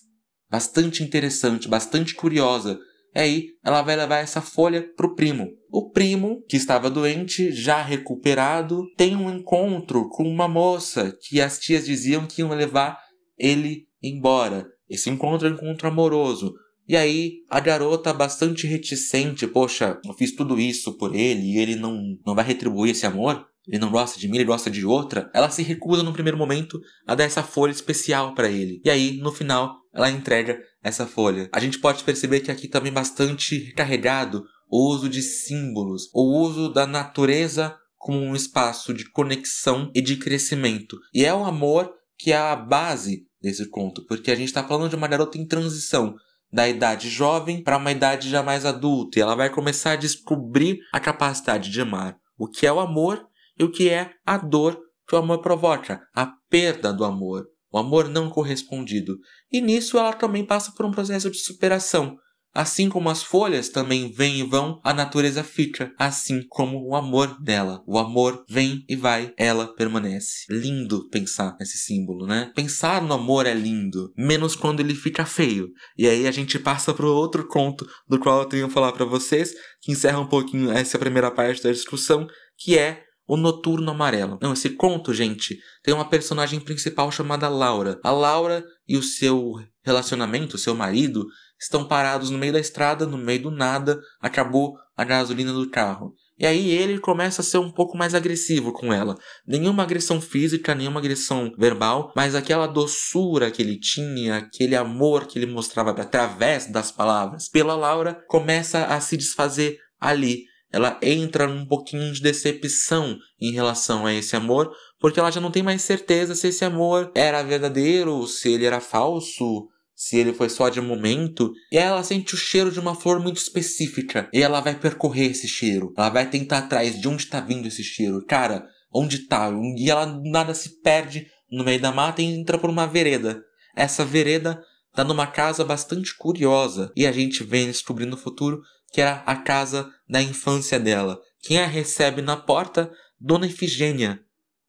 bastante 0.50 1.02
interessante, 1.02 1.70
bastante 1.70 2.14
curiosa. 2.14 2.78
E 3.16 3.20
aí 3.20 3.48
ela 3.64 3.82
vai 3.82 3.96
levar 3.96 4.18
essa 4.18 4.42
folha 4.42 4.86
pro 4.96 5.16
primo. 5.16 5.50
O 5.72 5.90
primo, 5.90 6.44
que 6.48 6.58
estava 6.58 6.90
doente, 6.90 7.52
já 7.52 7.82
recuperado, 7.82 8.84
tem 8.98 9.16
um 9.16 9.34
encontro 9.34 10.10
com 10.10 10.24
uma 10.24 10.48
moça 10.48 11.18
que 11.22 11.40
as 11.40 11.58
tias 11.58 11.86
diziam 11.86 12.28
que 12.28 12.42
iam 12.42 12.50
levar 12.50 13.00
ele 13.38 13.88
embora. 14.04 14.68
Esse 14.90 15.10
encontro 15.10 15.48
é 15.48 15.52
um 15.52 15.54
encontro 15.54 15.88
amoroso. 15.88 16.54
E 16.88 16.98
aí 16.98 17.44
a 17.50 17.60
garota 17.62 18.14
bastante 18.14 18.68
reticente, 18.68 19.48
poxa, 19.48 20.00
eu 20.06 20.14
fiz 20.14 20.36
tudo 20.36 20.60
isso 20.60 20.98
por 20.98 21.16
ele 21.16 21.54
e 21.54 21.58
ele 21.58 21.76
não, 21.76 22.18
não 22.26 22.36
vai 22.36 22.44
retribuir 22.44 22.92
esse 22.92 23.06
amor? 23.06 23.46
Ele 23.68 23.80
não 23.80 23.92
gosta 23.92 24.20
de 24.20 24.28
mim, 24.28 24.38
ele 24.38 24.46
gosta 24.46 24.70
de 24.70 24.86
outra. 24.86 25.30
Ela 25.34 25.50
se 25.50 25.62
recusa 25.64 26.04
no 26.04 26.14
primeiro 26.14 26.38
momento 26.38 26.80
a 27.08 27.16
dar 27.16 27.26
essa 27.26 27.44
folha 27.44 27.72
especial 27.72 28.34
para 28.34 28.50
ele. 28.50 28.82
E 28.84 28.90
aí, 28.90 29.18
no 29.18 29.32
final, 29.32 29.76
ela 29.94 30.10
entrega 30.10 30.60
essa 30.84 31.06
folha. 31.06 31.50
A 31.54 31.60
gente 31.60 31.80
pode 31.80 32.04
perceber 32.04 32.40
que 32.40 32.52
aqui 32.52 32.68
também 32.68 32.92
bastante 32.92 33.72
carregado 33.74 34.44
o 34.70 34.90
uso 34.90 35.10
de 35.10 35.22
símbolos, 35.22 36.10
o 36.14 36.40
uso 36.40 36.70
da 36.70 36.88
natureza 36.88 37.76
como 37.98 38.20
um 38.20 38.36
espaço 38.36 38.94
de 38.94 39.10
conexão 39.12 39.92
e 39.94 40.02
de 40.02 40.18
crescimento. 40.18 40.98
E 41.14 41.24
é 41.24 41.34
o 41.34 41.44
amor 41.44 41.94
que 42.18 42.32
é 42.32 42.38
a 42.38 42.56
base 42.56 43.28
desse 43.42 43.68
conto, 43.70 44.06
porque 44.06 44.32
a 44.32 44.36
gente 44.36 44.48
está 44.48 44.64
falando 44.64 44.90
de 44.90 44.96
uma 44.96 45.08
garota 45.08 45.38
em 45.38 45.46
transição 45.46 46.16
da 46.52 46.68
idade 46.68 47.10
jovem 47.10 47.64
para 47.64 47.78
uma 47.78 47.92
idade 47.92 48.30
já 48.30 48.44
mais 48.44 48.66
adulta, 48.66 49.18
e 49.18 49.22
ela 49.22 49.36
vai 49.36 49.50
começar 49.50 49.94
a 49.94 49.96
descobrir 49.96 50.80
a 50.92 51.00
capacidade 51.00 51.70
de 51.70 51.82
amar, 51.82 52.18
o 52.38 52.48
que 52.48 52.68
é 52.68 52.74
o 52.74 52.80
amor 52.80 53.26
e 53.62 53.64
o 53.64 53.72
que 53.72 53.90
é 53.90 54.10
a 54.26 54.38
dor 54.38 54.82
que 55.08 55.14
o 55.14 55.20
amor 55.20 55.40
provoca, 55.42 56.02
a 56.16 56.26
perda 56.50 56.92
do 56.92 57.06
amor, 57.06 57.46
o 57.72 57.78
amor 57.78 58.10
não 58.10 58.28
correspondido. 58.28 59.18
E 59.52 59.62
nisso 59.62 60.00
ela 60.00 60.14
também 60.14 60.44
passa 60.44 60.72
por 60.76 60.84
um 60.86 60.92
processo 60.92 61.30
de 61.30 61.38
superação. 61.38 62.18
Assim 62.54 62.90
como 62.90 63.10
as 63.10 63.24
folhas 63.24 63.70
também 63.70 64.12
vêm 64.12 64.40
e 64.40 64.44
vão, 64.44 64.82
a 64.84 64.94
natureza 64.94 65.42
fica, 65.42 65.94
assim 65.98 66.42
como 66.50 66.86
o 66.86 66.96
amor 66.96 67.42
dela. 67.42 67.82
O 67.88 67.98
amor 67.98 68.44
vem 68.50 68.84
e 68.90 68.96
vai, 68.96 69.34
ela 69.38 69.74
permanece. 69.74 70.46
Lindo 70.50 71.08
pensar 71.10 71.56
nesse 71.60 71.78
símbolo, 71.78 72.26
né? 72.26 72.52
Pensar 72.54 73.02
no 73.02 73.14
amor 73.14 73.46
é 73.46 73.54
lindo, 73.54 74.12
menos 74.18 74.54
quando 74.54 74.82
ele 74.82 74.96
fica 74.96 75.24
feio. 75.24 75.70
E 75.98 76.08
aí 76.08 76.28
a 76.28 76.32
gente 76.32 76.60
passa 76.60 76.94
para 76.94 77.06
outro 77.06 77.48
conto 77.48 77.88
do 78.06 78.20
qual 78.20 78.40
eu 78.40 78.46
tenho 78.46 78.68
que 78.68 78.74
falar 78.74 78.92
para 78.92 79.06
vocês, 79.06 79.54
que 79.82 79.92
encerra 79.92 80.20
um 80.20 80.28
pouquinho 80.28 80.72
essa 80.72 81.00
primeira 81.00 81.32
parte 81.32 81.64
da 81.64 81.72
discussão, 81.72 82.28
que 82.58 82.78
é 82.78 83.04
o 83.32 83.38
Noturno 83.38 83.92
Amarelo. 83.92 84.38
Não, 84.42 84.52
esse 84.52 84.72
conto, 84.72 85.14
gente, 85.14 85.58
tem 85.82 85.94
uma 85.94 86.04
personagem 86.04 86.60
principal 86.60 87.10
chamada 87.10 87.48
Laura. 87.48 87.98
A 88.04 88.12
Laura 88.12 88.62
e 88.86 88.98
o 88.98 89.02
seu 89.02 89.54
relacionamento, 89.86 90.58
seu 90.58 90.76
marido, 90.76 91.26
estão 91.58 91.88
parados 91.88 92.30
no 92.30 92.38
meio 92.38 92.52
da 92.52 92.60
estrada, 92.60 93.06
no 93.06 93.18
meio 93.18 93.44
do 93.44 93.50
nada, 93.50 94.02
acabou 94.20 94.76
a 94.98 95.06
gasolina 95.06 95.54
do 95.54 95.70
carro. 95.70 96.14
E 96.38 96.46
aí 96.46 96.72
ele 96.72 97.00
começa 97.00 97.40
a 97.42 97.46
ser 97.46 97.60
um 97.60 97.72
pouco 97.72 97.98
mais 97.98 98.14
agressivo 98.14 98.74
com 98.74 98.92
ela. 98.92 99.16
Nenhuma 99.48 99.84
agressão 99.84 100.20
física, 100.20 100.76
nenhuma 100.76 101.00
agressão 101.00 101.54
verbal, 101.58 102.12
mas 102.14 102.36
aquela 102.36 102.68
doçura 102.68 103.50
que 103.50 103.62
ele 103.62 103.80
tinha, 103.80 104.40
aquele 104.40 104.76
amor 104.76 105.26
que 105.26 105.40
ele 105.40 105.46
mostrava 105.46 105.92
através 105.92 106.70
das 106.70 106.92
palavras 106.92 107.48
pela 107.48 107.78
Laura, 107.78 108.22
começa 108.28 108.88
a 108.88 109.00
se 109.00 109.16
desfazer 109.16 109.78
ali 110.02 110.51
ela 110.72 110.98
entra 111.02 111.48
num 111.48 111.66
pouquinho 111.66 112.12
de 112.14 112.22
decepção 112.22 113.18
em 113.40 113.52
relação 113.52 114.06
a 114.06 114.14
esse 114.14 114.36
amor, 114.36 114.72
porque 115.00 115.20
ela 115.20 115.32
já 115.32 115.42
não 115.42 115.52
tem 115.52 115.64
mais 115.64 115.82
certeza 115.82 116.36
se 116.36 116.48
esse 116.48 116.64
amor 116.64 117.12
era 117.14 117.44
verdadeiro, 117.44 118.26
se 118.28 118.52
ele 118.52 118.66
era 118.66 118.80
falso, 118.80 119.68
se 119.94 120.18
ele 120.18 120.34
foi 120.34 120.50
só 120.50 120.70
de 120.70 120.80
momento. 120.80 121.52
E 121.72 121.78
ela 121.78 122.04
sente 122.04 122.36
o 122.36 122.38
cheiro 122.38 122.72
de 122.72 122.80
uma 122.80 122.96
flor 122.96 123.20
muito 123.20 123.38
específica, 123.38 124.30
e 124.34 124.42
ela 124.42 124.62
vai 124.62 124.80
percorrer 124.80 125.32
esse 125.32 125.48
cheiro. 125.48 125.94
Ela 125.98 126.10
vai 126.10 126.30
tentar 126.30 126.60
atrás 126.60 127.00
de 127.00 127.08
onde 127.08 127.24
está 127.24 127.40
vindo 127.42 127.68
esse 127.68 127.84
cheiro. 127.84 128.26
Cara, 128.26 128.66
onde 128.94 129.28
tá? 129.28 129.52
E 129.78 129.90
ela 129.90 130.06
nada 130.24 130.54
se 130.54 130.82
perde 130.82 131.28
no 131.52 131.64
meio 131.64 131.82
da 131.82 131.92
mata 131.92 132.22
e 132.22 132.26
entra 132.26 132.58
por 132.58 132.70
uma 132.70 132.88
vereda. 132.88 133.44
Essa 133.76 134.06
vereda 134.06 134.62
tá 134.94 135.04
numa 135.04 135.28
casa 135.28 135.64
bastante 135.64 136.16
curiosa, 136.18 136.92
e 136.96 137.06
a 137.06 137.12
gente 137.12 137.44
vem 137.44 137.68
descobrindo 137.68 138.12
no 138.12 138.18
futuro 138.18 138.62
que 138.92 139.02
era 139.02 139.24
a 139.26 139.36
casa 139.36 139.92
da 140.08 140.22
infância 140.22 140.80
dela. 140.80 141.20
Quem 141.42 141.60
a 141.60 141.66
recebe 141.66 142.22
na 142.22 142.38
porta? 142.38 142.92
Dona 143.20 143.46
Efigênia, 143.46 144.20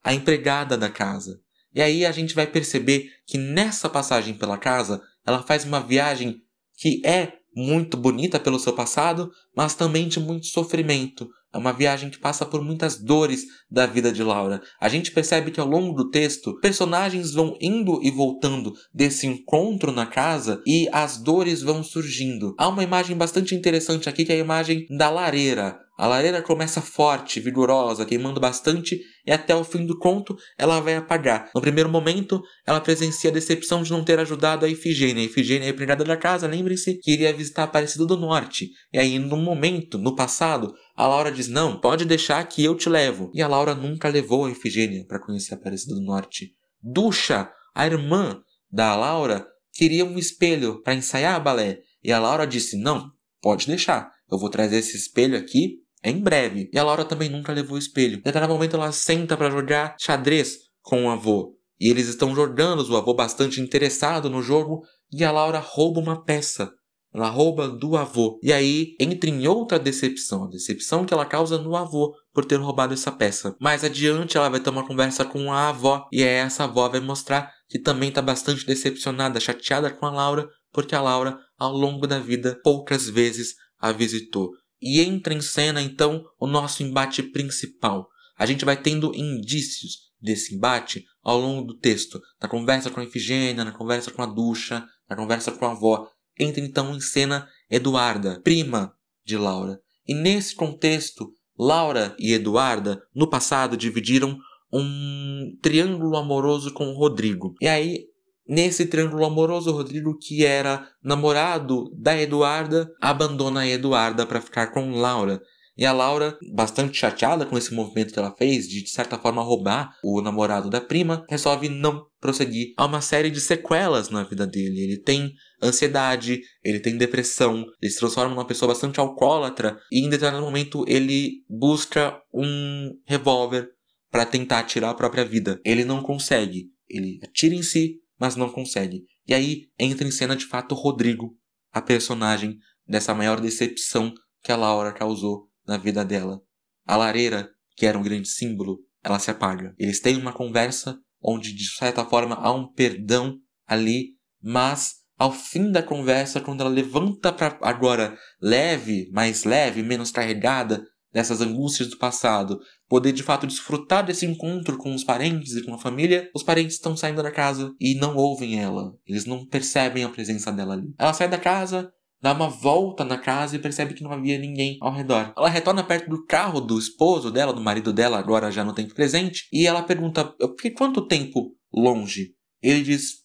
a 0.03 0.15
empregada 0.15 0.77
da 0.77 0.89
casa. 0.89 1.41
E 1.75 1.81
aí 1.81 2.05
a 2.05 2.13
gente 2.13 2.35
vai 2.35 2.47
perceber 2.47 3.11
que 3.27 3.39
nessa 3.39 3.89
passagem 3.89 4.35
pela 4.35 4.59
casa, 4.59 5.03
ela 5.27 5.43
faz 5.43 5.65
uma 5.65 5.81
viagem 5.81 6.43
que 6.77 7.01
é 7.05 7.33
muito 7.55 7.97
bonita 7.97 8.39
pelo 8.39 8.59
seu 8.59 8.75
passado, 8.75 9.31
mas 9.55 9.75
também 9.75 10.09
de 10.09 10.21
muito 10.21 10.47
sofrimento. 10.47 11.29
É 11.53 11.59
uma 11.59 11.73
viagem 11.73 12.09
que 12.09 12.19
passa 12.19 12.47
por 12.47 12.63
muitas 12.63 12.97
dores 12.97 13.45
da 13.71 13.85
vida 13.85 14.11
de 14.11 14.23
Laura. 14.23 14.63
A 14.81 14.89
gente 14.89 15.13
percebe 15.13 15.51
que 15.51 15.61
ao 15.61 15.67
longo 15.67 15.95
do 15.95 16.11
texto, 16.11 16.59
personagens 16.61 17.33
vão 17.33 17.57
indo 17.61 18.01
e 18.03 18.11
voltando 18.11 18.73
desse 18.93 19.27
encontro 19.27 19.93
na 19.93 20.07
casa 20.07 20.63
e 20.67 20.89
as 20.93 21.19
dores 21.19 21.61
vão 21.61 21.85
surgindo. 21.85 22.55
Há 22.59 22.69
uma 22.69 22.83
imagem 22.83 23.17
bastante 23.17 23.55
interessante 23.55 24.09
aqui 24.09 24.25
que 24.25 24.33
é 24.33 24.37
a 24.37 24.39
imagem 24.39 24.87
da 24.97 25.11
lareira. 25.11 25.82
A 26.03 26.09
lareira 26.09 26.43
começa 26.43 26.83
forte, 26.83 27.39
vigorosa, 27.39 28.05
queimando 28.05 28.41
bastante 28.41 29.01
e 29.25 29.31
até 29.31 29.55
o 29.55 29.63
fim 29.63 29.87
do 29.87 29.97
conto 29.97 30.37
ela 30.59 30.81
vai 30.81 30.97
apagar. 30.97 31.49
No 31.55 31.61
primeiro 31.61 31.89
momento, 31.89 32.43
ela 32.67 32.81
presencia 32.81 33.31
a 33.31 33.33
decepção 33.33 33.85
de 33.85 33.93
não 33.93 34.03
ter 34.03 34.19
ajudado 34.19 34.67
a 34.67 34.69
Ifigênia. 34.69 35.23
A 35.23 35.27
Ifigênia 35.27 35.67
é 35.67 35.71
empregada 35.71 36.03
da 36.03 36.17
casa, 36.17 36.49
lembre-se 36.49 36.99
que 36.99 37.13
iria 37.13 37.33
visitar 37.33 37.63
a 37.63 37.65
Aparecida 37.67 38.05
do 38.05 38.17
Norte. 38.17 38.71
E 38.93 38.99
aí, 38.99 39.17
no 39.17 39.37
momento, 39.37 39.97
no 39.97 40.17
passado, 40.17 40.75
a 40.97 41.07
Laura 41.07 41.31
diz: 41.31 41.47
Não, 41.47 41.81
pode 41.81 42.05
deixar 42.05 42.45
que 42.49 42.65
eu 42.65 42.75
te 42.75 42.89
levo. 42.89 43.31
E 43.33 43.41
a 43.41 43.47
Laura 43.47 43.73
nunca 43.73 44.09
levou 44.09 44.47
a 44.47 44.51
Ifigênia 44.51 45.07
para 45.07 45.21
conhecer 45.21 45.55
a 45.55 45.57
Aparecida 45.57 45.95
do 45.95 46.03
Norte. 46.03 46.51
Ducha, 46.83 47.49
a 47.73 47.87
irmã 47.87 48.43
da 48.69 48.97
Laura, 48.97 49.47
queria 49.73 50.05
um 50.05 50.19
espelho 50.19 50.83
para 50.83 50.97
ensaiar 50.97 51.37
a 51.37 51.41
balé. 51.41 51.79
E 52.03 52.11
a 52.11 52.19
Laura 52.19 52.45
disse: 52.45 52.77
Não, 52.77 53.09
pode 53.41 53.69
deixar. 53.69 54.11
Eu 54.29 54.37
vou 54.37 54.51
trazer 54.51 54.79
esse 54.79 54.97
espelho 54.97 55.39
aqui 55.39 55.82
em 56.05 56.21
breve. 56.21 56.71
E 56.73 56.79
a 56.79 56.85
Laura 56.85 57.05
também 57.05 57.29
nunca 57.29 57.53
levou 57.53 57.77
o 57.77 57.79
espelho. 57.79 58.17
Determinado 58.17 58.53
momento 58.53 58.77
ela 58.77 58.93
senta 58.93 59.37
para 59.37 59.51
jogar 59.51 59.97
xadrez 59.99 60.59
com 60.81 61.07
o 61.07 61.11
avô. 61.11 61.57
E 61.81 61.89
eles 61.89 62.09
estão 62.09 62.35
jogando, 62.35 62.89
o 62.89 62.97
avô 62.97 63.15
bastante 63.15 63.61
interessado 63.61 64.31
no 64.31 64.43
jogo, 64.43 64.83
e 65.13 65.25
a 65.25 65.33
Laura 65.33 65.59
rouba 65.59 66.01
uma 66.01 66.25
peça. 66.25 66.73
Ela 67.15 67.29
rouba 67.29 67.69
do 67.69 67.97
avô. 67.97 68.41
E 68.43 68.53
aí 68.53 68.97
entra 68.99 69.29
em 69.29 69.47
outra 69.47 69.79
decepção. 69.79 70.45
A 70.45 70.49
decepção 70.49 71.05
que 71.05 71.13
ela 71.13 71.27
causa 71.27 71.59
no 71.59 71.77
avô 71.77 72.15
por 72.33 72.45
ter 72.45 72.57
roubado 72.57 72.95
essa 72.95 73.13
peça. 73.13 73.55
Mais 73.61 73.85
adiante 73.85 74.37
ela 74.37 74.49
vai 74.49 74.61
ter 74.61 74.71
uma 74.71 74.87
conversa 74.87 75.25
com 75.25 75.53
a 75.53 75.69
avó. 75.69 76.09
E 76.11 76.23
aí 76.23 76.29
essa 76.29 76.65
avó 76.65 76.89
vai 76.89 77.01
mostrar 77.01 77.53
que 77.69 77.79
também 77.79 78.09
está 78.09 78.23
bastante 78.23 78.65
decepcionada, 78.65 79.41
chateada 79.41 79.91
com 79.91 80.07
a 80.07 80.11
Laura, 80.11 80.49
porque 80.73 80.95
a 80.95 81.03
Laura, 81.03 81.39
ao 81.59 81.73
longo 81.73 82.07
da 82.07 82.19
vida, 82.19 82.59
poucas 82.65 83.09
vezes 83.09 83.55
a 83.79 83.93
visitou. 83.93 84.51
E 84.83 85.01
entra 85.01 85.33
em 85.33 85.41
cena 85.41 85.81
então 85.81 86.25
o 86.41 86.47
nosso 86.47 86.83
embate 86.83 87.23
principal. 87.23 88.09
A 88.37 88.45
gente 88.45 88.65
vai 88.65 88.77
tendo 88.77 89.15
indícios 89.15 90.11
desse 90.21 90.55
embate 90.55 91.05
ao 91.23 91.39
longo 91.39 91.67
do 91.69 91.79
texto, 91.79 92.21
na 92.41 92.49
conversa 92.49 92.91
com 92.91 93.01
a 93.01 93.05
Efigênia, 93.05 93.65
na 93.65 93.73
conversa 93.73 94.11
com 94.11 94.23
a 94.23 94.27
Ducha, 94.27 94.85
na 95.09 95.17
conversa 95.17 95.53
com 95.53 95.65
a 95.67 95.73
avó. 95.73 96.09
Entra 96.39 96.61
então 96.65 96.95
em 96.95 97.01
cena 97.01 97.49
Eduarda, 97.71 98.41
prima 98.43 98.93
de 99.25 99.37
Laura. 99.37 99.81
E 100.07 100.15
nesse 100.15 100.55
contexto, 100.55 101.33
Laura 101.59 102.17
e 102.19 102.33
Eduarda, 102.33 103.03
no 103.15 103.29
passado, 103.29 103.77
dividiram 103.77 104.39
um 104.73 105.57
triângulo 105.61 106.17
amoroso 106.17 106.73
com 106.73 106.89
o 106.89 106.97
Rodrigo. 106.97 107.55
E 107.61 107.69
aí 107.69 108.07
Nesse 108.47 108.87
triângulo 108.87 109.25
amoroso, 109.25 109.71
Rodrigo, 109.73 110.19
que 110.19 110.45
era 110.45 110.89
namorado 111.03 111.91
da 111.97 112.21
Eduarda, 112.21 112.91
abandona 113.01 113.61
a 113.61 113.69
Eduarda 113.69 114.27
para 114.27 114.41
ficar 114.41 114.69
com 114.69 114.91
Laura. 114.91 115.41
E 115.77 115.87
a 115.87 115.93
Laura, 115.93 116.37
bastante 116.53 116.99
chateada 116.99 117.47
com 117.47 117.57
esse 117.57 117.73
movimento 117.73 118.13
que 118.13 118.19
ela 118.19 118.35
fez, 118.37 118.69
de 118.69 118.83
de 118.83 118.91
certa 118.91 119.19
forma 119.19 119.43
roubar 119.43 119.97
o 120.05 120.21
namorado 120.21 120.69
da 120.69 120.81
prima, 120.81 121.25
resolve 121.31 121.69
não 121.69 122.07
prosseguir. 122.21 122.75
Há 122.77 122.85
uma 122.85 123.01
série 123.01 123.31
de 123.31 123.41
sequelas 123.41 124.11
na 124.11 124.23
vida 124.23 124.47
dele. 124.47 124.81
Ele 124.81 124.99
tem 124.99 125.33
ansiedade, 125.63 126.43
ele 126.63 126.79
tem 126.79 126.99
depressão, 126.99 127.65
ele 127.81 127.91
se 127.91 127.99
transforma 127.99 128.35
numa 128.35 128.47
pessoa 128.47 128.69
bastante 128.69 129.01
alcoólatra 129.01 129.79
e 129.91 130.05
em 130.05 130.11
determinado 130.11 130.45
momento 130.45 130.85
ele 130.87 131.43
busca 131.49 132.21
um 132.35 132.91
revólver 133.07 133.71
para 134.11 134.27
tentar 134.27 134.65
tirar 134.65 134.91
a 134.91 134.95
própria 134.95 135.25
vida. 135.25 135.59
Ele 135.65 135.85
não 135.85 136.03
consegue. 136.03 136.67
Ele 136.87 137.19
atira 137.23 137.55
em 137.55 137.63
si, 137.63 138.02
mas 138.23 138.37
não 138.37 138.49
consegue. 138.49 139.05
E 139.27 139.35
aí 139.35 139.63
entra 139.77 140.07
em 140.07 140.13
cena 140.13 140.37
de 140.37 140.47
fato 140.47 140.77
Rodrigo, 140.77 141.37
a 141.73 141.83
personagem 141.83 142.57
dessa 142.87 143.13
maior 143.13 143.41
decepção 143.41 144.15
que 144.45 144.53
a 144.53 144.57
Laura 144.57 144.93
causou 144.93 145.49
na 145.67 145.77
vida 145.77 146.05
dela. 146.05 146.41
A 146.87 146.97
lareira, 146.97 147.51
que 147.77 147.85
era 147.85 147.99
um 147.99 148.03
grande 148.03 148.29
símbolo, 148.29 148.79
ela 149.03 149.19
se 149.19 149.29
apaga. 149.29 149.75
Eles 149.77 149.99
têm 149.99 150.17
uma 150.17 150.33
conversa 150.33 150.97
onde 151.21 151.53
de 151.53 151.69
certa 151.75 152.05
forma 152.05 152.37
há 152.37 152.53
um 152.53 152.73
perdão 152.73 153.41
ali, 153.67 154.11
mas 154.41 154.99
ao 155.19 155.33
fim 155.33 155.73
da 155.73 155.83
conversa, 155.83 156.41
quando 156.41 156.61
ela 156.61 156.71
levanta 156.71 157.33
para 157.33 157.59
agora 157.61 158.17
leve, 158.41 159.11
mais 159.11 159.43
leve, 159.43 159.83
menos 159.83 160.13
carregada 160.13 160.87
dessas 161.13 161.41
angústias 161.41 161.91
do 161.91 161.99
passado, 161.99 162.61
poder 162.93 163.13
de 163.13 163.23
fato 163.23 163.47
desfrutar 163.47 164.05
desse 164.05 164.27
encontro 164.27 164.77
com 164.77 164.95
os 164.95 165.03
parentes 165.03 165.57
e 165.57 165.63
com 165.63 165.73
a 165.73 165.79
família, 165.79 166.31
os 166.35 166.43
parentes 166.43 166.75
estão 166.75 166.95
saindo 166.95 167.23
da 167.23 167.31
casa 167.31 167.75
e 167.81 167.95
não 167.95 168.15
ouvem 168.15 168.61
ela. 168.61 168.93
Eles 169.07 169.25
não 169.25 169.47
percebem 169.47 170.05
a 170.05 170.11
presença 170.11 170.53
dela 170.53 170.75
ali. 170.75 170.93
Ela 170.99 171.15
sai 171.15 171.27
da 171.27 171.39
casa, 171.39 171.91
dá 172.21 172.35
uma 172.35 172.51
volta 172.51 173.03
na 173.03 173.17
casa 173.17 173.57
e 173.57 173.59
percebe 173.59 173.95
que 173.95 174.05
não 174.05 174.13
havia 174.13 174.37
ninguém 174.37 174.77
ao 174.83 174.93
redor. 174.93 175.33
Ela 175.35 175.49
retorna 175.49 175.83
perto 175.83 176.11
do 176.11 176.27
carro 176.27 176.61
do 176.61 176.79
esposo 176.79 177.31
dela, 177.31 177.55
do 177.55 177.63
marido 177.63 177.95
dela, 177.95 178.19
agora 178.19 178.53
já 178.53 178.63
no 178.63 178.75
tempo 178.75 178.95
presente, 178.95 179.49
e 179.51 179.67
ela 179.67 179.83
pergunta: 179.83 180.31
quanto 180.77 181.07
tempo 181.09 181.57
longe? 181.73 182.35
Ele 182.63 182.83
diz: 182.83 183.23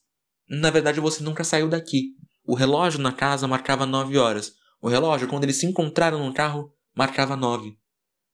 Na 0.50 0.70
verdade, 0.70 1.02
você 1.02 1.22
nunca 1.22 1.44
saiu 1.44 1.68
daqui. 1.68 2.12
O 2.46 2.56
relógio 2.56 3.02
na 3.02 3.12
casa 3.12 3.50
marcava 3.50 3.86
nove 3.86 4.18
horas. 4.18 4.54
O 4.82 4.88
relógio, 4.88 5.28
quando 5.28 5.44
eles 5.44 5.58
se 5.58 5.66
encontraram 5.66 6.26
no 6.26 6.34
carro, 6.34 6.72
marcava 6.96 7.36
nove. 7.36 7.78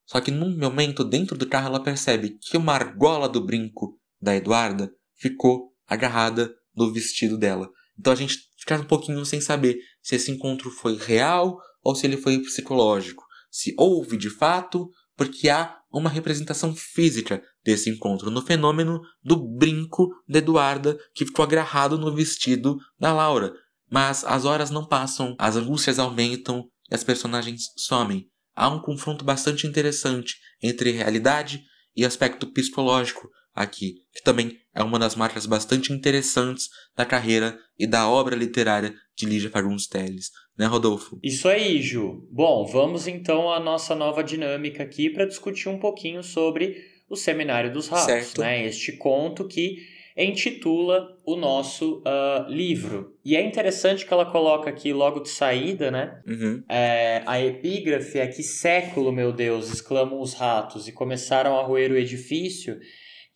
Só 0.06 0.20
que 0.20 0.32
num 0.32 0.58
momento 0.58 1.04
dentro 1.04 1.38
do 1.38 1.48
carro 1.48 1.68
ela 1.68 1.84
percebe 1.84 2.38
que 2.42 2.58
uma 2.58 2.74
argola 2.74 3.30
do 3.30 3.44
brinco 3.44 4.00
da 4.22 4.36
Eduarda 4.36 4.92
ficou 5.16 5.74
agarrada 5.88 6.54
no 6.76 6.92
vestido 6.92 7.38
dela. 7.38 7.70
Então 7.98 8.12
a 8.12 8.16
gente 8.16 8.38
fica 8.58 8.76
um 8.80 8.86
pouquinho 8.86 9.26
sem 9.26 9.40
saber 9.40 9.78
se 10.02 10.16
esse 10.16 10.32
encontro 10.32 10.70
foi 10.72 10.98
real 10.98 11.58
ou 11.84 11.96
se 11.96 12.06
ele 12.06 12.18
foi 12.18 12.40
psicológico. 12.40 13.24
Se 13.50 13.74
houve 13.78 14.18
de 14.18 14.30
fato, 14.30 14.90
porque 15.16 15.50
há 15.50 15.78
uma 15.92 16.10
representação 16.10 16.76
física 16.76 17.42
desse 17.64 17.90
encontro 17.90 18.32
no 18.32 18.42
fenômeno 18.42 19.00
do 19.24 19.38
brinco 19.38 20.10
de 20.28 20.40
Eduarda 20.40 20.98
que 21.14 21.26
ficou 21.26 21.44
agarrado 21.44 21.98
no 21.98 22.14
vestido 22.14 22.78
da 23.00 23.14
Laura. 23.14 23.54
Mas 23.90 24.24
as 24.24 24.44
horas 24.44 24.72
não 24.72 24.88
passam, 24.88 25.36
as 25.38 25.56
angústias 25.56 26.00
aumentam 26.00 26.68
e 26.90 26.96
as 26.96 27.04
personagens 27.04 27.66
somem. 27.78 28.28
Há 28.56 28.70
um 28.70 28.82
confronto 28.82 29.26
bastante 29.26 29.66
interessante 29.66 30.36
entre 30.62 30.92
realidade 30.92 31.64
e 31.96 32.06
aspecto 32.06 32.48
psicológico 32.48 33.30
aqui, 33.54 33.96
que 34.14 34.24
também 34.24 34.58
é 34.74 34.82
uma 34.82 34.98
das 34.98 35.16
marcas 35.16 35.46
bastante 35.46 35.94
interessantes 35.94 36.70
da 36.96 37.06
carreira 37.06 37.58
e 37.78 37.86
da 37.86 38.08
obra 38.10 38.36
literária 38.36 38.94
de 39.16 39.26
Lígia 39.26 39.50
Fagundes 39.50 39.88
Telles, 39.88 40.32
né, 40.58 40.66
Rodolfo? 40.66 41.20
Isso 41.22 41.48
aí, 41.48 41.82
Ju. 41.82 42.28
Bom, 42.32 42.66
vamos 42.66 43.08
então 43.08 43.52
à 43.52 43.60
nossa 43.60 43.94
nova 43.94 44.24
dinâmica 44.24 44.82
aqui 44.82 45.10
para 45.10 45.26
discutir 45.26 45.70
um 45.70 45.80
pouquinho 45.80 46.24
sobre 46.24 46.76
o 47.08 47.16
Seminário 47.16 47.72
dos 47.72 47.88
Ratos, 47.88 48.06
certo. 48.06 48.42
né? 48.42 48.66
Este 48.66 48.94
conto 48.94 49.48
que 49.48 49.78
intitula 50.18 51.18
o 51.26 51.36
nosso 51.36 52.02
uh, 52.02 52.50
livro. 52.50 53.16
E 53.26 53.36
é 53.36 53.42
interessante 53.42 54.06
que 54.06 54.14
ela 54.14 54.26
coloca 54.26 54.70
aqui 54.70 54.94
logo 54.94 55.22
de 55.22 55.30
saída, 55.30 55.90
né? 55.90 56.22
Uhum. 56.28 56.64
É, 56.70 57.24
a 57.26 57.42
epígrafe 57.42 58.20
é 58.20 58.28
que 58.28 58.44
século, 58.44 59.12
meu 59.12 59.32
Deus, 59.32 59.72
exclamam 59.72 60.20
os 60.20 60.34
ratos 60.34 60.88
e 60.88 60.92
começaram 60.92 61.58
a 61.58 61.64
roer 61.64 61.92
o 61.92 61.98
edifício 61.98 62.80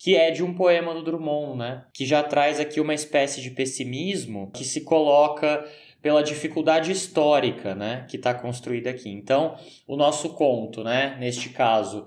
que 0.00 0.14
é 0.14 0.30
de 0.30 0.44
um 0.44 0.54
poema 0.54 0.94
do 0.94 1.02
Drummond, 1.02 1.58
né? 1.58 1.84
Que 1.92 2.06
já 2.06 2.22
traz 2.22 2.60
aqui 2.60 2.80
uma 2.80 2.94
espécie 2.94 3.42
de 3.42 3.50
pessimismo 3.50 4.48
que 4.52 4.64
se 4.64 4.82
coloca 4.82 5.66
pela 6.00 6.22
dificuldade 6.22 6.92
histórica, 6.92 7.74
né, 7.74 8.06
que 8.08 8.16
está 8.16 8.32
construída 8.32 8.90
aqui. 8.90 9.10
Então, 9.10 9.56
o 9.86 9.96
nosso 9.96 10.30
conto, 10.30 10.84
né, 10.84 11.16
neste 11.18 11.48
caso, 11.48 12.06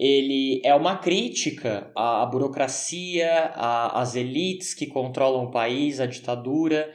ele 0.00 0.62
é 0.64 0.74
uma 0.74 0.96
crítica 0.96 1.92
à, 1.94 2.24
burocracia, 2.24 3.52
às 3.54 4.16
elites 4.16 4.72
que 4.72 4.86
controlam 4.86 5.44
o 5.44 5.50
país, 5.50 6.00
à 6.00 6.06
ditadura, 6.06 6.90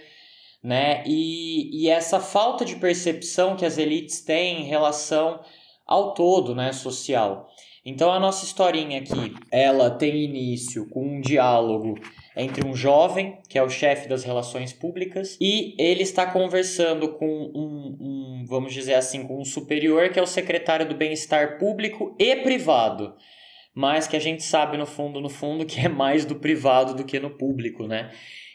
né, 0.63 1.03
e, 1.05 1.83
e 1.83 1.87
essa 1.87 2.19
falta 2.19 2.65
de 2.65 2.77
percepção 2.77 3.55
que 3.55 3.63
as 3.63 3.77
elites 3.77 4.21
têm 4.21 4.61
em 4.61 4.65
relação 4.65 5.39
ao 5.85 6.13
todo, 6.13 6.55
né, 6.55 6.71
social. 6.71 7.49
Então 7.85 8.11
a 8.11 8.19
nossa 8.19 8.43
historinha 8.43 8.99
aqui, 8.99 9.35
ela 9.51 9.91
tem 9.91 10.23
início 10.23 10.89
com 10.89 11.05
um 11.05 11.21
diálogo 11.21 11.95
entre 12.35 12.65
um 12.65 12.75
jovem, 12.75 13.37
que 13.47 13.59
é 13.59 13.63
o 13.63 13.69
chefe 13.69 14.09
das 14.09 14.23
relações 14.23 14.73
públicas, 14.73 15.37
e 15.39 15.75
ele 15.77 16.01
está 16.01 16.25
conversando 16.25 17.13
com 17.13 17.27
um, 17.27 17.97
um, 18.01 18.45
vamos 18.47 18.73
dizer 18.73 18.95
assim, 18.95 19.25
com 19.27 19.39
um 19.39 19.45
superior, 19.45 20.09
que 20.09 20.19
é 20.19 20.21
o 20.21 20.27
secretário 20.27 20.87
do 20.89 20.95
bem-estar 20.95 21.59
público 21.59 22.15
e 22.17 22.35
privado. 22.37 23.13
Mas 23.73 24.07
que 24.07 24.15
a 24.15 24.19
gente 24.19 24.41
sabe 24.41 24.77
no 24.77 24.85
fundo, 24.85 25.21
no 25.21 25.29
fundo, 25.29 25.65
que 25.65 25.79
é 25.81 25.89
mais 25.89 26.25
do 26.25 26.35
privado 26.35 26.95
do 26.95 27.03
que 27.03 27.19
no 27.19 27.29
público, 27.29 27.85
né? 27.85 28.09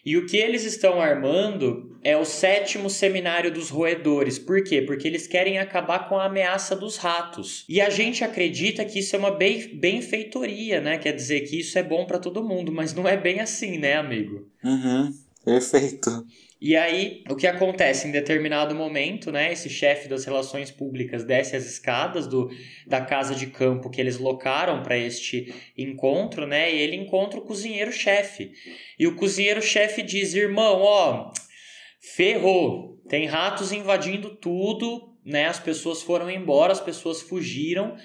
E 0.05 0.17
o 0.17 0.27
que 0.27 0.37
eles 0.37 0.65
estão 0.65 1.01
armando 1.01 1.99
é 2.03 2.17
o 2.17 2.25
sétimo 2.25 2.89
seminário 2.89 3.53
dos 3.53 3.69
roedores. 3.69 4.39
Por 4.39 4.65
quê? 4.65 4.81
Porque 4.83 5.07
eles 5.07 5.27
querem 5.27 5.59
acabar 5.59 6.09
com 6.09 6.17
a 6.17 6.25
ameaça 6.25 6.75
dos 6.75 6.97
ratos. 6.97 7.65
E 7.69 7.81
a 7.81 7.91
gente 7.91 8.25
acredita 8.25 8.85
que 8.85 9.01
isso 9.01 9.15
é 9.15 9.19
uma 9.19 9.31
benfeitoria, 9.31 10.81
né? 10.81 10.99
Quer 10.99 11.13
dizer 11.13 11.41
que 11.41 11.61
isso 11.61 11.79
é 11.79 11.83
bom 11.83 12.07
para 12.07 12.19
todo 12.19 12.43
mundo, 12.43 12.73
mas 12.73 12.95
não 12.95 13.07
é 13.07 13.17
bem 13.17 13.41
assim, 13.41 13.79
né, 13.79 13.95
amigo? 13.95 14.47
Uhum, 14.65 15.13
perfeito. 15.45 16.25
E 16.61 16.77
aí, 16.77 17.25
o 17.31 17.35
que 17.35 17.47
acontece 17.47 18.07
em 18.07 18.11
determinado 18.11 18.75
momento, 18.75 19.33
né? 19.33 19.51
Esse 19.51 19.71
chefe 19.71 20.09
das 20.09 20.27
relações 20.27 20.71
públicas 20.71 21.25
desce 21.25 21.57
as 21.57 21.65
escadas 21.65 22.27
do, 22.27 22.51
da 22.87 23.01
casa 23.01 23.35
de 23.35 23.47
campo 23.47 23.89
que 23.89 23.99
eles 23.99 24.19
locaram 24.19 24.83
para 24.83 24.99
este 24.99 25.55
encontro, 25.77 26.47
né? 26.47 26.71
E 26.71 26.79
ele 26.79 26.97
encontra 26.97 27.41
o 27.41 27.45
cozinheiro-chefe. 27.45 28.53
E 28.99 29.07
o 29.07 29.17
cozinheiro-chefe 29.17 30.03
diz: 30.03 30.35
irmão, 30.35 30.83
ó, 30.83 31.33
ferrou, 31.99 33.01
tem 33.09 33.25
ratos 33.25 33.73
invadindo 33.73 34.37
tudo, 34.37 35.17
né? 35.25 35.47
As 35.47 35.59
pessoas 35.59 36.03
foram 36.03 36.31
embora, 36.31 36.73
as 36.73 36.81
pessoas 36.81 37.23
fugiram 37.23 37.97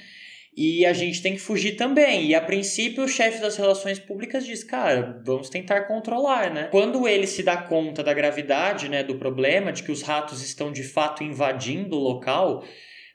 e 0.56 0.86
a 0.86 0.94
gente 0.94 1.22
tem 1.22 1.34
que 1.34 1.42
fugir 1.42 1.76
também. 1.76 2.28
E 2.28 2.36
a 2.36 2.42
princípio 2.42 3.04
o 3.04 3.08
chefe 3.08 3.42
das 3.42 3.58
relações 3.58 4.00
públicas 4.00 4.46
diz: 4.46 4.64
"Cara, 4.64 5.22
vamos 5.26 5.50
tentar 5.50 5.82
controlar, 5.82 6.54
né?". 6.54 6.70
Quando 6.72 7.08
ele 7.08 7.28
se 7.28 7.44
dá 7.44 7.58
conta 7.58 8.04
da 8.04 8.14
gravidade, 8.14 8.88
né, 8.88 9.04
do 9.04 9.16
problema 9.16 9.72
de 9.72 9.84
que 9.84 9.92
os 9.92 10.02
ratos 10.02 10.42
estão 10.42 10.72
de 10.72 10.84
fato 10.84 11.24
invadindo 11.24 11.98
o 11.98 12.00
local, 12.00 12.64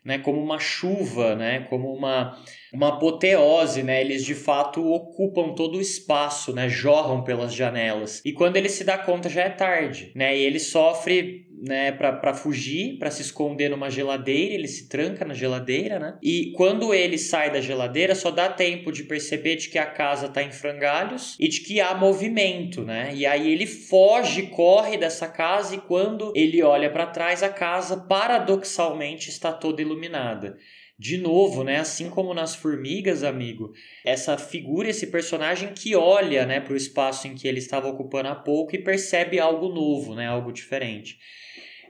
né, 0.05 0.19
como 0.19 0.41
uma 0.43 0.59
chuva, 0.59 1.35
né, 1.35 1.67
como 1.69 1.93
uma, 1.93 2.37
uma 2.73 2.89
apoteose, 2.89 3.83
né, 3.83 4.01
eles 4.01 4.25
de 4.25 4.35
fato 4.35 4.85
ocupam 4.85 5.55
todo 5.55 5.77
o 5.77 5.81
espaço, 5.81 6.55
né, 6.55 6.69
jorram 6.69 7.23
pelas 7.23 7.55
janelas. 7.55 8.23
E 8.25 8.33
quando 8.33 8.57
ele 8.57 8.69
se 8.69 8.83
dá 8.83 8.97
conta 8.97 9.29
já 9.29 9.43
é 9.43 9.51
tarde, 9.51 10.13
né, 10.15 10.37
e 10.37 10.43
ele 10.43 10.59
sofre 10.59 11.47
né, 11.61 11.93
para 11.93 12.33
fugir, 12.35 12.99
para 12.99 13.11
se 13.11 13.23
esconder 13.23 13.69
numa 13.69 13.91
geladeira, 13.91 14.55
ele 14.55 14.69
se 14.69 14.89
tranca 14.89 15.25
na 15.25 15.35
geladeira, 15.35 15.99
né? 15.99 16.19
E 16.23 16.53
quando 16.57 16.95
ele 16.95 17.19
sai 17.19 17.51
da 17.51 17.61
geladeira, 17.61 18.15
só 18.15 18.31
dá 18.31 18.49
tempo 18.49 18.91
de 18.91 19.05
perceber 19.05 19.57
de 19.57 19.69
que 19.69 19.79
a 19.79 19.87
casa 19.87 20.27
está 20.27 20.43
em 20.43 20.51
frangalhos 20.51 21.37
e 21.39 21.49
de 21.49 21.61
que 21.61 21.81
há 21.81 21.95
movimento, 21.95 22.83
né? 22.83 23.11
E 23.15 23.27
aí 23.27 23.51
ele 23.51 23.67
foge, 23.67 24.43
corre 24.49 24.97
dessa 24.97 25.29
casa 25.29 25.75
e 25.75 25.79
quando 25.79 26.33
ele 26.35 26.63
olha 26.63 26.91
para 26.91 27.07
trás, 27.07 27.43
a 27.43 27.49
casa 27.49 27.97
paradoxalmente 27.97 29.29
está 29.29 29.53
toda 29.53 29.83
iluminada. 29.83 30.57
De 31.01 31.17
novo, 31.17 31.65
né, 31.65 31.79
assim 31.79 32.11
como 32.11 32.35
nas 32.35 32.55
formigas, 32.55 33.25
amigo, 33.25 33.73
essa 34.05 34.37
figura, 34.37 34.91
esse 34.91 35.07
personagem 35.07 35.73
que 35.73 35.97
olha, 35.97 36.45
né, 36.45 36.61
para 36.61 36.75
o 36.75 36.77
espaço 36.77 37.27
em 37.27 37.35
que 37.35 37.49
ele 37.49 37.59
estava 37.59 37.89
ocupando 37.89 38.29
há 38.29 38.35
pouco 38.35 38.77
e 38.77 38.79
percebe 38.79 39.41
algo 39.41 39.71
novo, 39.71 40.15
né, 40.15 40.27
algo 40.27 40.53
diferente 40.53 41.19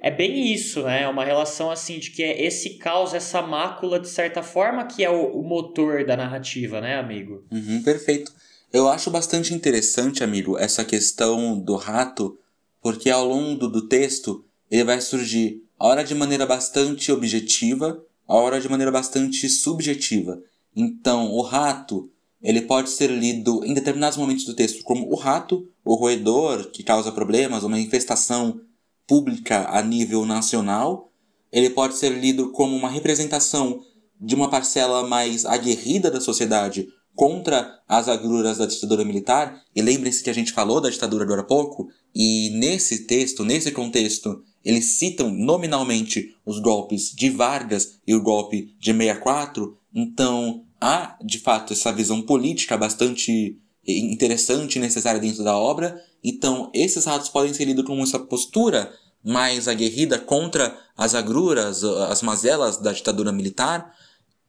é 0.03 0.11
bem 0.11 0.51
isso, 0.51 0.83
né? 0.83 1.03
É 1.03 1.09
uma 1.09 1.25
relação 1.25 1.71
assim 1.71 1.99
de 1.99 2.11
que 2.11 2.23
é 2.23 2.43
esse 2.43 2.79
caos, 2.79 3.13
essa 3.13 3.43
mácula, 3.43 4.01
de 4.01 4.09
certa 4.09 4.43
forma, 4.43 4.87
que 4.87 5.05
é 5.05 5.11
o, 5.11 5.27
o 5.39 5.43
motor 5.43 6.07
da 6.07 6.17
narrativa, 6.17 6.81
né, 6.81 6.97
amigo? 6.97 7.45
Uhum, 7.51 7.83
perfeito. 7.83 8.33
Eu 8.73 8.89
acho 8.89 9.11
bastante 9.11 9.53
interessante, 9.53 10.25
amigo, 10.25 10.57
essa 10.57 10.85
questão 10.87 11.59
do 11.59 11.77
rato, 11.77 12.39
porque 12.81 13.11
ao 13.11 13.27
longo 13.27 13.69
do 13.69 13.89
texto 13.89 14.43
ele 14.71 14.85
vai 14.85 15.03
surgir 15.03 15.63
a 15.79 15.87
hora 15.87 16.03
de 16.03 16.15
maneira 16.15 16.47
bastante 16.47 17.13
objetiva, 17.13 18.03
a 18.31 18.37
hora 18.37 18.61
de 18.61 18.69
maneira 18.69 18.93
bastante 18.93 19.49
subjetiva. 19.49 20.41
Então, 20.75 21.33
o 21.33 21.43
rato, 21.43 22.09
ele 22.41 22.63
pode 22.63 22.91
ser 22.91 23.11
lido 23.11 23.65
em 23.65 23.75
determinados 23.75 24.17
momentos 24.17 24.45
do 24.45 24.55
texto 24.55 24.85
como 24.85 25.11
o 25.11 25.17
rato, 25.17 25.69
o 25.85 25.97
roedor 25.97 26.71
que 26.71 26.85
causa 26.85 27.11
problemas, 27.11 27.65
uma 27.65 27.81
infestação 27.81 28.61
pública 29.05 29.67
a 29.69 29.83
nível 29.83 30.25
nacional, 30.25 31.11
ele 31.51 31.71
pode 31.71 31.97
ser 31.97 32.11
lido 32.11 32.53
como 32.53 32.77
uma 32.77 32.89
representação 32.89 33.83
de 34.21 34.37
uma 34.37 34.49
parcela 34.49 35.05
mais 35.09 35.45
aguerrida 35.45 36.09
da 36.09 36.21
sociedade 36.21 36.87
contra 37.17 37.81
as 37.89 38.07
agruras 38.07 38.59
da 38.59 38.67
ditadura 38.67 39.05
militar. 39.05 39.61
E 39.75 39.83
lembrem-se 39.83 40.23
que 40.23 40.31
a 40.31 40.35
gente 40.35 40.53
falou 40.53 40.81
da 40.81 40.89
ditadura 40.89 41.25
agora 41.25 41.41
há 41.41 41.45
pouco, 41.45 41.89
e 42.15 42.51
nesse 42.51 43.07
texto, 43.07 43.45
nesse 43.45 43.73
contexto, 43.73 44.45
eles 44.65 44.99
citam 44.99 45.31
nominalmente 45.31 46.37
os 46.45 46.59
golpes 46.61 47.11
de 47.15 47.31
Vargas 47.31 47.99
e 48.07 48.15
o 48.15 48.23
golpe 48.23 48.75
de 48.79 48.93
64. 48.93 49.77
Então, 49.95 50.65
há 50.81 51.17
de 51.25 51.39
fato 51.39 51.73
essa 51.73 51.93
visão 51.93 52.23
política 52.23 52.77
bastante 52.77 53.59
interessante 53.87 54.77
e 54.77 54.81
necessária 54.81 55.21
dentro 55.21 55.43
da 55.43 55.57
obra, 55.57 56.03
Então, 56.23 56.71
esses 56.75 57.07
ratos 57.07 57.31
podem 57.31 57.55
ser 57.55 57.65
lidos 57.65 57.87
com 57.87 57.99
essa 58.03 58.19
postura 58.19 58.93
mais 59.25 59.67
aguerrida 59.67 60.19
contra 60.19 60.79
as 60.95 61.15
agruras, 61.15 61.83
as 61.83 62.21
mazelas 62.21 62.77
da 62.77 62.93
ditadura 62.93 63.33
militar, 63.33 63.95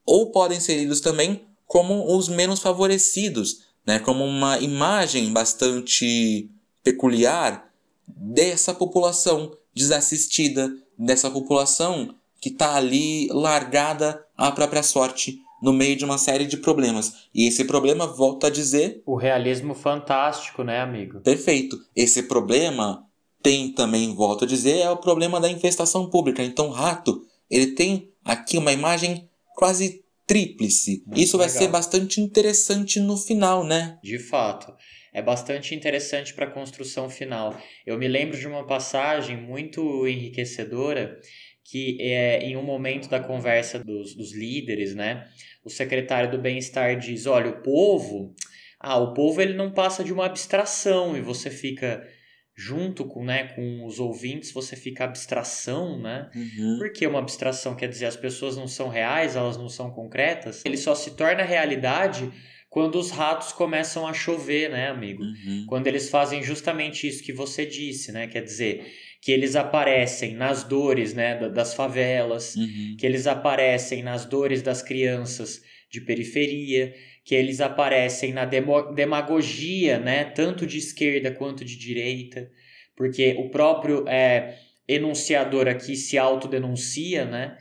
ou 0.05 0.31
podem 0.31 0.59
ser 0.59 0.77
lidos 0.77 0.99
também 0.99 1.45
como 1.65 2.13
os 2.13 2.27
menos 2.27 2.59
favorecidos, 2.59 3.61
né? 3.87 3.99
como 3.99 4.25
uma 4.25 4.59
imagem 4.59 5.31
bastante 5.31 6.49
peculiar 6.83 7.71
dessa 8.05 8.73
população 8.73 9.55
desassistida, 9.73 10.71
dessa 10.97 11.29
população 11.31 12.15
que 12.39 12.49
está 12.49 12.75
ali 12.75 13.27
largada 13.31 14.23
à 14.37 14.51
própria 14.51 14.83
sorte 14.83 15.39
no 15.61 15.71
meio 15.71 15.95
de 15.95 16.03
uma 16.03 16.17
série 16.17 16.45
de 16.45 16.57
problemas. 16.57 17.27
E 17.33 17.47
esse 17.47 17.65
problema, 17.65 18.07
volto 18.07 18.47
a 18.47 18.49
dizer. 18.49 19.03
O 19.05 19.15
realismo 19.15 19.75
fantástico, 19.75 20.63
né, 20.63 20.81
amigo? 20.81 21.21
Perfeito. 21.21 21.77
Esse 21.95 22.23
problema 22.23 23.05
tem 23.43 23.71
também, 23.71 24.13
volto 24.15 24.43
a 24.43 24.47
dizer, 24.47 24.79
é 24.79 24.89
o 24.89 24.97
problema 24.97 25.39
da 25.39 25.49
infestação 25.49 26.09
pública. 26.09 26.43
Então, 26.43 26.69
o 26.69 26.71
rato, 26.71 27.23
ele 27.49 27.67
tem 27.67 28.09
aqui 28.25 28.57
uma 28.57 28.71
imagem 28.71 29.29
quase 29.55 30.03
tríplice. 30.25 31.03
Muito 31.05 31.19
Isso 31.19 31.37
vai 31.37 31.47
legal. 31.47 31.61
ser 31.61 31.67
bastante 31.69 32.21
interessante 32.21 32.99
no 32.99 33.17
final, 33.17 33.63
né? 33.63 33.99
De 34.03 34.17
fato. 34.17 34.73
É 35.13 35.21
bastante 35.21 35.75
interessante 35.75 36.33
para 36.33 36.45
a 36.45 36.51
construção 36.51 37.09
final. 37.09 37.59
Eu 37.85 37.97
me 37.97 38.07
lembro 38.07 38.37
de 38.37 38.47
uma 38.47 38.65
passagem 38.65 39.37
muito 39.37 40.07
enriquecedora 40.07 41.19
que 41.63 41.97
é 42.01 42.39
em 42.39 42.57
um 42.57 42.63
momento 42.63 43.07
da 43.09 43.19
conversa 43.19 43.79
dos, 43.79 44.15
dos 44.15 44.33
líderes, 44.35 44.95
né? 44.95 45.25
o 45.63 45.69
secretário 45.69 46.31
do 46.31 46.39
bem-estar 46.39 46.97
diz: 46.97 47.25
olha, 47.25 47.49
o 47.49 47.61
povo, 47.61 48.33
ah, 48.79 48.97
o 48.97 49.13
povo 49.13 49.41
ele 49.41 49.53
não 49.53 49.71
passa 49.71 50.03
de 50.03 50.11
uma 50.11 50.25
abstração 50.25 51.15
e 51.15 51.21
você 51.21 51.49
fica 51.49 52.05
junto 52.53 53.05
com, 53.05 53.23
né, 53.23 53.45
com 53.55 53.85
os 53.85 53.99
ouvintes, 53.99 54.51
você 54.51 54.75
fica 54.75 55.05
abstração, 55.05 55.99
né? 55.99 56.29
Uhum. 56.35 56.77
Por 56.77 56.91
que 56.91 57.07
uma 57.07 57.19
abstração? 57.19 57.75
Quer 57.75 57.87
dizer, 57.87 58.05
as 58.05 58.17
pessoas 58.17 58.55
não 58.57 58.67
são 58.67 58.89
reais, 58.89 59.35
elas 59.35 59.57
não 59.57 59.69
são 59.69 59.89
concretas. 59.89 60.63
Ele 60.65 60.77
só 60.77 60.93
se 60.93 61.15
torna 61.15 61.43
realidade 61.43 62.31
quando 62.71 62.95
os 62.95 63.11
ratos 63.11 63.51
começam 63.51 64.07
a 64.07 64.13
chover, 64.13 64.69
né, 64.69 64.87
amigo? 64.87 65.21
Uhum. 65.21 65.65
Quando 65.67 65.87
eles 65.87 66.09
fazem 66.09 66.41
justamente 66.41 67.05
isso 67.05 67.21
que 67.21 67.33
você 67.33 67.65
disse, 67.65 68.13
né? 68.13 68.27
Quer 68.27 68.41
dizer, 68.41 68.89
que 69.21 69.29
eles 69.29 69.57
aparecem 69.57 70.35
nas 70.35 70.63
dores 70.63 71.13
né, 71.13 71.49
das 71.49 71.73
favelas, 71.73 72.55
uhum. 72.55 72.95
que 72.97 73.05
eles 73.05 73.27
aparecem 73.27 74.01
nas 74.01 74.23
dores 74.23 74.61
das 74.61 74.81
crianças 74.81 75.61
de 75.89 75.99
periferia, 75.99 76.95
que 77.25 77.35
eles 77.35 77.59
aparecem 77.59 78.31
na 78.31 78.45
demagogia, 78.45 79.99
né, 79.99 80.23
tanto 80.23 80.65
de 80.65 80.77
esquerda 80.77 81.29
quanto 81.29 81.65
de 81.65 81.77
direita, 81.77 82.49
porque 82.95 83.35
o 83.37 83.49
próprio 83.49 84.07
é, 84.07 84.57
enunciador 84.87 85.67
aqui 85.67 85.97
se 85.97 86.17
autodenuncia, 86.17 87.25
né? 87.25 87.57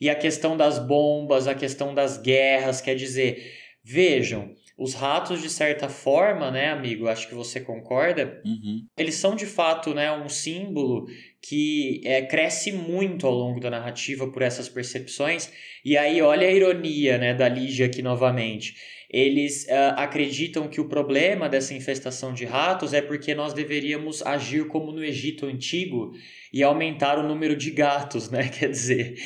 E 0.00 0.08
a 0.08 0.14
questão 0.14 0.56
das 0.56 0.78
bombas, 0.78 1.46
a 1.46 1.54
questão 1.54 1.94
das 1.94 2.18
guerras, 2.18 2.80
quer 2.80 2.94
dizer, 2.96 3.61
vejam, 3.84 4.54
os 4.78 4.94
ratos, 4.94 5.42
de 5.42 5.50
certa 5.50 5.88
forma, 5.88 6.50
né, 6.50 6.70
amigo, 6.70 7.06
acho 7.06 7.28
que 7.28 7.34
você 7.34 7.60
concorda, 7.60 8.40
uhum. 8.44 8.84
eles 8.96 9.14
são 9.14 9.36
de 9.36 9.46
fato 9.46 9.94
né, 9.94 10.10
um 10.10 10.28
símbolo 10.28 11.06
que 11.40 12.00
é, 12.04 12.22
cresce 12.22 12.72
muito 12.72 13.26
ao 13.26 13.32
longo 13.32 13.60
da 13.60 13.70
narrativa 13.70 14.30
por 14.30 14.42
essas 14.42 14.68
percepções. 14.68 15.52
E 15.84 15.96
aí, 15.96 16.22
olha 16.22 16.46
a 16.46 16.50
ironia 16.50 17.18
né, 17.18 17.34
da 17.34 17.48
Lígia 17.48 17.86
aqui 17.86 18.02
novamente. 18.02 18.74
Eles 19.12 19.64
uh, 19.64 19.94
acreditam 19.96 20.68
que 20.68 20.80
o 20.80 20.88
problema 20.88 21.48
dessa 21.48 21.74
infestação 21.74 22.32
de 22.32 22.46
ratos 22.46 22.94
é 22.94 23.02
porque 23.02 23.34
nós 23.34 23.52
deveríamos 23.52 24.22
agir 24.22 24.66
como 24.68 24.90
no 24.90 25.04
Egito 25.04 25.44
Antigo 25.44 26.14
e 26.50 26.62
aumentar 26.62 27.18
o 27.18 27.22
número 27.22 27.54
de 27.54 27.70
gatos, 27.70 28.28
né? 28.32 28.48
Quer 28.48 28.70
dizer, 28.70 29.16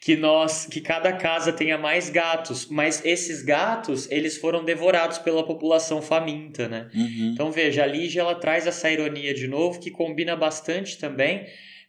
que 0.00 0.16
nós 0.16 0.66
que 0.66 0.80
cada 0.80 1.12
casa 1.12 1.52
tenha 1.52 1.78
mais 1.78 2.10
gatos, 2.10 2.66
mas 2.68 3.04
esses 3.04 3.42
gatos 3.42 4.10
eles 4.10 4.36
foram 4.36 4.64
devorados 4.64 5.18
pela 5.18 5.44
população 5.44 6.02
faminta, 6.02 6.68
né? 6.68 6.88
Uhum. 6.94 7.30
Então 7.32 7.52
veja, 7.52 7.84
a 7.84 7.86
Lígia 7.86 8.20
ela 8.20 8.34
traz 8.34 8.66
essa 8.66 8.90
ironia 8.90 9.32
de 9.32 9.46
novo 9.46 9.78
que 9.80 9.90
combina 9.90 10.34
bastante 10.36 10.98
também 10.98 11.46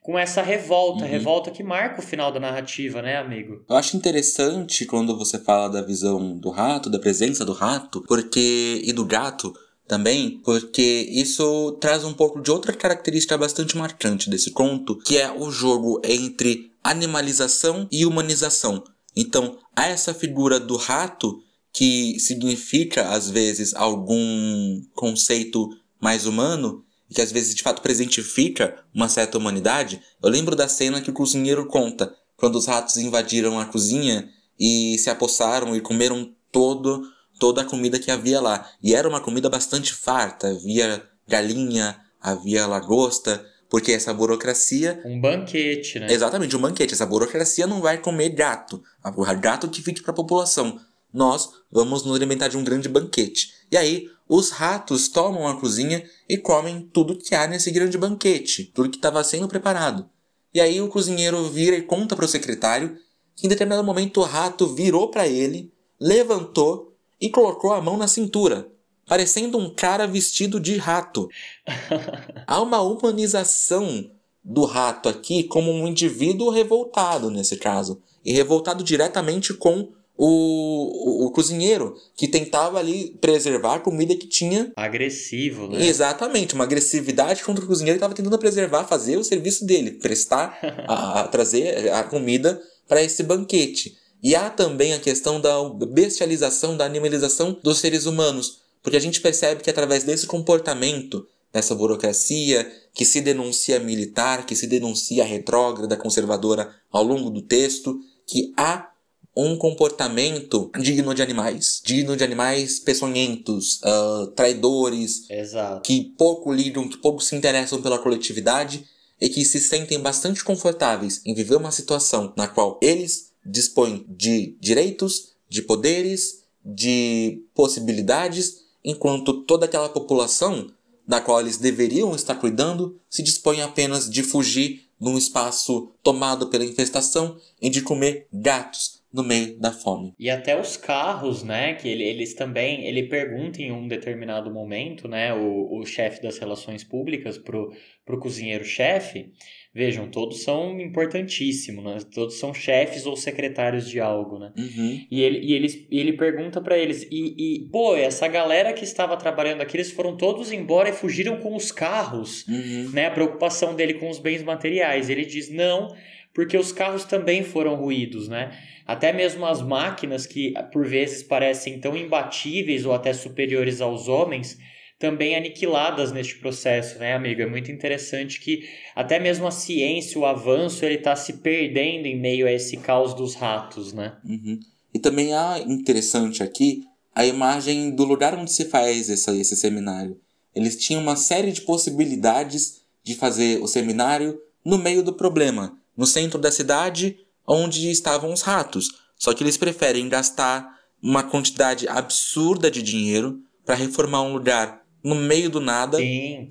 com 0.07 0.17
essa 0.17 0.41
revolta, 0.41 1.03
uhum. 1.03 1.11
revolta 1.11 1.51
que 1.51 1.61
marca 1.61 1.99
o 1.99 2.01
final 2.01 2.31
da 2.31 2.39
narrativa, 2.39 3.01
né, 3.01 3.17
amigo? 3.17 3.65
Eu 3.69 3.75
acho 3.75 3.97
interessante 3.97 4.85
quando 4.85 5.17
você 5.17 5.37
fala 5.37 5.67
da 5.67 5.81
visão 5.81 6.37
do 6.37 6.49
rato, 6.49 6.89
da 6.89 6.97
presença 6.97 7.43
do 7.43 7.51
rato, 7.51 8.01
porque 8.07 8.81
e 8.85 8.93
do 8.93 9.03
gato, 9.03 9.53
também, 9.85 10.39
porque 10.45 11.09
isso 11.11 11.73
traz 11.81 12.05
um 12.05 12.13
pouco 12.13 12.41
de 12.41 12.49
outra 12.49 12.71
característica 12.71 13.37
bastante 13.37 13.75
marcante 13.75 14.29
desse 14.29 14.51
conto, 14.51 14.97
que 14.97 15.17
é 15.17 15.29
o 15.29 15.51
jogo 15.51 16.01
entre 16.05 16.71
animalização 16.81 17.85
e 17.91 18.05
humanização. 18.05 18.85
Então, 19.13 19.57
há 19.75 19.87
essa 19.87 20.13
figura 20.13 20.57
do 20.57 20.77
rato 20.77 21.37
que 21.73 22.17
significa 22.21 23.09
às 23.09 23.29
vezes 23.29 23.75
algum 23.75 24.81
conceito 24.95 25.67
mais 25.99 26.25
humano 26.25 26.85
e 27.09 27.13
que 27.13 27.21
às 27.21 27.31
vezes 27.31 27.55
de 27.55 27.63
fato 27.63 27.81
presentifica 27.81 28.83
uma 28.93 29.09
certa 29.09 29.37
humanidade. 29.37 30.01
Eu 30.21 30.29
lembro 30.29 30.55
da 30.55 30.67
cena 30.67 31.01
que 31.01 31.09
o 31.09 31.13
cozinheiro 31.13 31.65
conta 31.67 32.13
quando 32.35 32.55
os 32.55 32.65
ratos 32.65 32.97
invadiram 32.97 33.59
a 33.59 33.65
cozinha 33.65 34.29
e 34.59 34.97
se 34.97 35.09
apossaram 35.09 35.75
e 35.75 35.81
comeram 35.81 36.31
todo 36.51 37.03
toda 37.39 37.61
a 37.61 37.65
comida 37.65 37.99
que 37.99 38.11
havia 38.11 38.41
lá. 38.41 38.69
E 38.81 38.93
era 38.95 39.07
uma 39.07 39.21
comida 39.21 39.49
bastante 39.49 39.93
farta, 39.93 40.49
havia 40.49 41.03
galinha, 41.27 41.99
havia 42.19 42.65
lagosta, 42.65 43.45
porque 43.69 43.91
essa 43.91 44.13
burocracia. 44.13 45.01
Um 45.05 45.19
banquete, 45.19 45.99
né? 45.99 46.11
Exatamente, 46.11 46.55
um 46.55 46.61
banquete. 46.61 46.93
Essa 46.93 47.05
burocracia 47.05 47.67
não 47.67 47.81
vai 47.81 47.99
comer 47.99 48.29
gato. 48.29 48.81
A 49.03 49.33
gato 49.33 49.69
que 49.69 49.81
fique 49.81 50.01
para 50.01 50.11
a 50.11 50.15
população. 50.15 50.79
Nós 51.13 51.49
vamos 51.71 52.03
nos 52.03 52.15
alimentar 52.15 52.47
de 52.47 52.57
um 52.57 52.63
grande 52.63 52.89
banquete. 52.89 53.53
E 53.71 53.77
aí, 53.77 54.09
os 54.27 54.49
ratos 54.49 55.07
tomam 55.07 55.47
a 55.47 55.59
cozinha 55.59 56.03
e 56.27 56.37
comem 56.37 56.89
tudo 56.93 57.17
que 57.17 57.33
há 57.33 57.47
nesse 57.47 57.71
grande 57.71 57.97
banquete, 57.97 58.65
tudo 58.73 58.89
que 58.89 58.97
estava 58.97 59.23
sendo 59.23 59.47
preparado. 59.47 60.09
E 60.53 60.59
aí, 60.59 60.81
o 60.81 60.87
cozinheiro 60.87 61.49
vira 61.49 61.75
e 61.75 61.81
conta 61.81 62.15
para 62.15 62.25
o 62.25 62.27
secretário 62.27 62.97
que 63.35 63.45
em 63.45 63.49
determinado 63.49 63.85
momento 63.85 64.19
o 64.19 64.23
rato 64.23 64.67
virou 64.73 65.09
para 65.09 65.27
ele, 65.27 65.71
levantou 65.99 66.95
e 67.21 67.29
colocou 67.29 67.71
a 67.71 67.81
mão 67.81 67.95
na 67.95 68.07
cintura, 68.07 68.67
parecendo 69.05 69.57
um 69.57 69.73
cara 69.73 70.07
vestido 70.07 70.59
de 70.59 70.75
rato. 70.77 71.29
Há 72.47 72.61
uma 72.61 72.81
humanização 72.81 74.11
do 74.43 74.65
rato 74.65 75.07
aqui 75.07 75.43
como 75.43 75.71
um 75.71 75.87
indivíduo 75.87 76.49
revoltado 76.49 77.29
nesse 77.29 77.57
caso, 77.57 78.01
e 78.25 78.33
revoltado 78.33 78.83
diretamente 78.83 79.53
com 79.53 79.93
o, 80.17 80.25
o, 80.25 81.25
o, 81.27 81.31
cozinheiro 81.31 81.95
que 82.15 82.27
tentava 82.27 82.79
ali 82.79 83.15
preservar 83.21 83.75
a 83.75 83.79
comida 83.79 84.15
que 84.15 84.27
tinha. 84.27 84.71
Agressivo, 84.75 85.67
né? 85.67 85.85
Exatamente, 85.85 86.55
uma 86.55 86.63
agressividade 86.63 87.43
contra 87.43 87.63
o 87.63 87.67
cozinheiro 87.67 87.95
que 87.95 87.99
estava 87.99 88.15
tentando 88.15 88.37
preservar, 88.39 88.85
fazer 88.85 89.17
o 89.17 89.23
serviço 89.23 89.65
dele, 89.65 89.91
prestar, 89.91 90.57
a, 90.87 91.21
a 91.21 91.27
trazer 91.27 91.91
a 91.93 92.03
comida 92.03 92.59
para 92.87 93.03
esse 93.03 93.21
banquete. 93.21 93.95
E 94.23 94.35
há 94.35 94.49
também 94.49 94.93
a 94.93 94.99
questão 94.99 95.39
da 95.39 95.51
bestialização, 95.87 96.75
da 96.75 96.85
animalização 96.85 97.57
dos 97.63 97.77
seres 97.77 98.07
humanos, 98.07 98.61
porque 98.81 98.97
a 98.97 99.01
gente 99.01 99.21
percebe 99.21 99.61
que 99.61 99.69
através 99.69 100.03
desse 100.03 100.25
comportamento, 100.25 101.27
dessa 101.53 101.75
burocracia 101.75 102.69
que 102.93 103.05
se 103.05 103.21
denuncia 103.21 103.79
militar, 103.79 104.45
que 104.47 104.55
se 104.55 104.65
denuncia 104.65 105.23
retrógrada, 105.23 105.95
conservadora 105.95 106.73
ao 106.91 107.03
longo 107.03 107.29
do 107.29 107.43
texto, 107.43 107.99
que 108.25 108.51
há 108.57 108.89
um 109.37 109.55
comportamento 109.55 110.71
digno 110.79 111.13
de 111.13 111.21
animais, 111.21 111.79
digno 111.85 112.17
de 112.17 112.23
animais 112.23 112.79
peçonhentos, 112.79 113.79
uh, 113.83 114.25
traidores, 114.35 115.29
Exato. 115.29 115.83
que 115.83 116.11
pouco 116.17 116.51
lidam, 116.51 116.89
que 116.89 116.97
pouco 116.97 117.21
se 117.21 117.35
interessam 117.35 117.79
pela 117.79 117.99
coletividade 117.99 118.83
e 119.21 119.29
que 119.29 119.45
se 119.45 119.59
sentem 119.59 119.99
bastante 119.99 120.43
confortáveis 120.43 121.21
em 121.23 121.35
viver 121.35 121.55
uma 121.55 121.71
situação 121.71 122.33
na 122.35 122.47
qual 122.47 122.79
eles 122.81 123.31
dispõe 123.45 124.03
de 124.09 124.57
direitos, 124.59 125.33
de 125.47 125.61
poderes, 125.61 126.43
de 126.65 127.43
possibilidades, 127.53 128.63
enquanto 128.83 129.43
toda 129.43 129.65
aquela 129.65 129.87
população 129.87 130.67
da 131.07 131.21
qual 131.21 131.39
eles 131.39 131.57
deveriam 131.57 132.15
estar 132.15 132.35
cuidando 132.35 132.99
se 133.07 133.21
dispõe 133.21 133.61
apenas 133.61 134.09
de 134.09 134.23
fugir 134.23 134.87
num 134.99 135.15
espaço 135.15 135.91
tomado 136.01 136.47
pela 136.47 136.65
infestação 136.65 137.37
e 137.61 137.69
de 137.69 137.81
comer 137.83 138.27
gatos 138.33 138.96
no 139.13 139.23
meio 139.23 139.57
da 139.59 139.71
fome. 139.71 140.13
E 140.19 140.29
até 140.29 140.59
os 140.59 140.77
carros, 140.77 141.43
né, 141.43 141.73
que 141.73 141.87
eles 141.87 142.33
também, 142.33 142.85
ele 142.85 143.03
pergunta 143.03 143.61
em 143.61 143.71
um 143.71 143.87
determinado 143.87 144.51
momento, 144.53 145.07
né, 145.07 145.33
o, 145.33 145.79
o 145.79 145.85
chefe 145.85 146.21
das 146.21 146.37
relações 146.37 146.83
públicas 146.83 147.37
pro, 147.37 147.71
pro 148.05 148.19
cozinheiro-chefe, 148.19 149.31
Vejam, 149.77 150.09
todos 150.09 150.41
são 150.41 150.81
importantíssimos, 150.81 151.85
né? 151.85 151.97
Todos 152.11 152.39
são 152.39 152.51
chefes 152.51 153.05
ou 153.05 153.15
secretários 153.15 153.87
de 153.87 153.99
algo, 153.99 154.39
né? 154.39 154.51
Uhum. 154.57 155.05
E 155.11 155.21
ele, 155.21 155.39
e 155.45 155.53
ele, 155.53 155.87
ele 155.91 156.13
pergunta 156.13 156.59
para 156.59 156.75
eles, 156.75 157.03
e, 157.11 157.35
e, 157.37 157.69
pô, 157.69 157.95
essa 157.95 158.27
galera 158.27 158.73
que 158.73 158.83
estava 158.83 159.15
trabalhando 159.15 159.61
aqui, 159.61 159.77
eles 159.77 159.91
foram 159.91 160.17
todos 160.17 160.51
embora 160.51 160.89
e 160.89 160.93
fugiram 160.93 161.37
com 161.37 161.55
os 161.55 161.71
carros, 161.71 162.43
Uhum. 162.47 162.89
né? 162.91 163.05
A 163.05 163.11
preocupação 163.11 163.75
dele 163.75 163.93
com 163.93 164.09
os 164.09 164.17
bens 164.17 164.41
materiais. 164.41 165.11
Ele 165.11 165.23
diz, 165.23 165.47
não, 165.51 165.95
porque 166.37 166.55
os 166.55 166.71
carros 166.71 167.03
também 167.03 167.43
foram 167.43 167.73
ruídos, 167.73 168.27
né? 168.27 168.55
Até 168.85 169.11
mesmo 169.11 169.43
as 169.43 169.59
máquinas 169.59 170.27
que 170.27 170.53
por 170.71 170.85
vezes 170.85 171.23
parecem 171.23 171.79
tão 171.79 171.97
imbatíveis 171.97 172.85
ou 172.85 172.93
até 172.93 173.11
superiores 173.11 173.81
aos 173.81 174.07
homens, 174.07 174.55
também 174.99 175.35
aniquiladas 175.35 176.11
neste 176.11 176.35
processo, 176.35 176.99
né, 176.99 177.15
amigo? 177.15 177.41
É 177.41 177.47
muito 177.47 177.71
interessante 177.71 178.39
que 178.39 178.69
até 178.95 179.19
mesmo 179.19 179.47
a 179.47 179.51
ciência, 179.51 180.21
o 180.21 180.27
avanço, 180.27 180.85
ele 180.85 180.93
está 180.99 181.15
se 181.15 181.33
perdendo 181.39 182.05
em 182.05 182.15
meio 182.15 182.45
a 182.45 182.51
esse 182.51 182.77
caos 182.77 183.15
dos 183.15 183.33
ratos, 183.33 183.91
né? 183.91 184.15
Uhum. 184.23 184.59
E 184.93 184.99
também 184.99 185.33
há 185.33 185.57
interessante 185.65 186.43
aqui 186.43 186.83
a 187.15 187.25
imagem 187.25 187.89
do 187.89 188.03
lugar 188.03 188.37
onde 188.37 188.51
se 188.51 188.65
faz 188.65 189.09
essa, 189.09 189.35
esse 189.35 189.55
seminário. 189.55 190.21
Eles 190.53 190.77
tinham 190.77 191.01
uma 191.01 191.15
série 191.15 191.51
de 191.51 191.61
possibilidades 191.61 192.83
de 193.03 193.15
fazer 193.15 193.59
o 193.59 193.67
seminário 193.67 194.39
no 194.63 194.77
meio 194.77 195.01
do 195.01 195.13
problema, 195.13 195.75
no 195.97 196.05
centro 196.05 196.39
da 196.39 196.51
cidade, 196.51 197.17
onde 197.45 197.89
estavam 197.89 198.31
os 198.31 198.41
ratos. 198.41 198.89
Só 199.17 199.33
que 199.33 199.43
eles 199.43 199.57
preferem 199.57 200.07
gastar 200.07 200.77
uma 201.01 201.23
quantidade 201.23 201.87
absurda 201.87 202.69
de 202.69 202.81
dinheiro 202.81 203.39
para 203.65 203.75
reformar 203.75 204.21
um 204.21 204.33
lugar 204.33 204.81
no 205.03 205.15
meio 205.15 205.49
do 205.49 205.59
nada, 205.59 205.97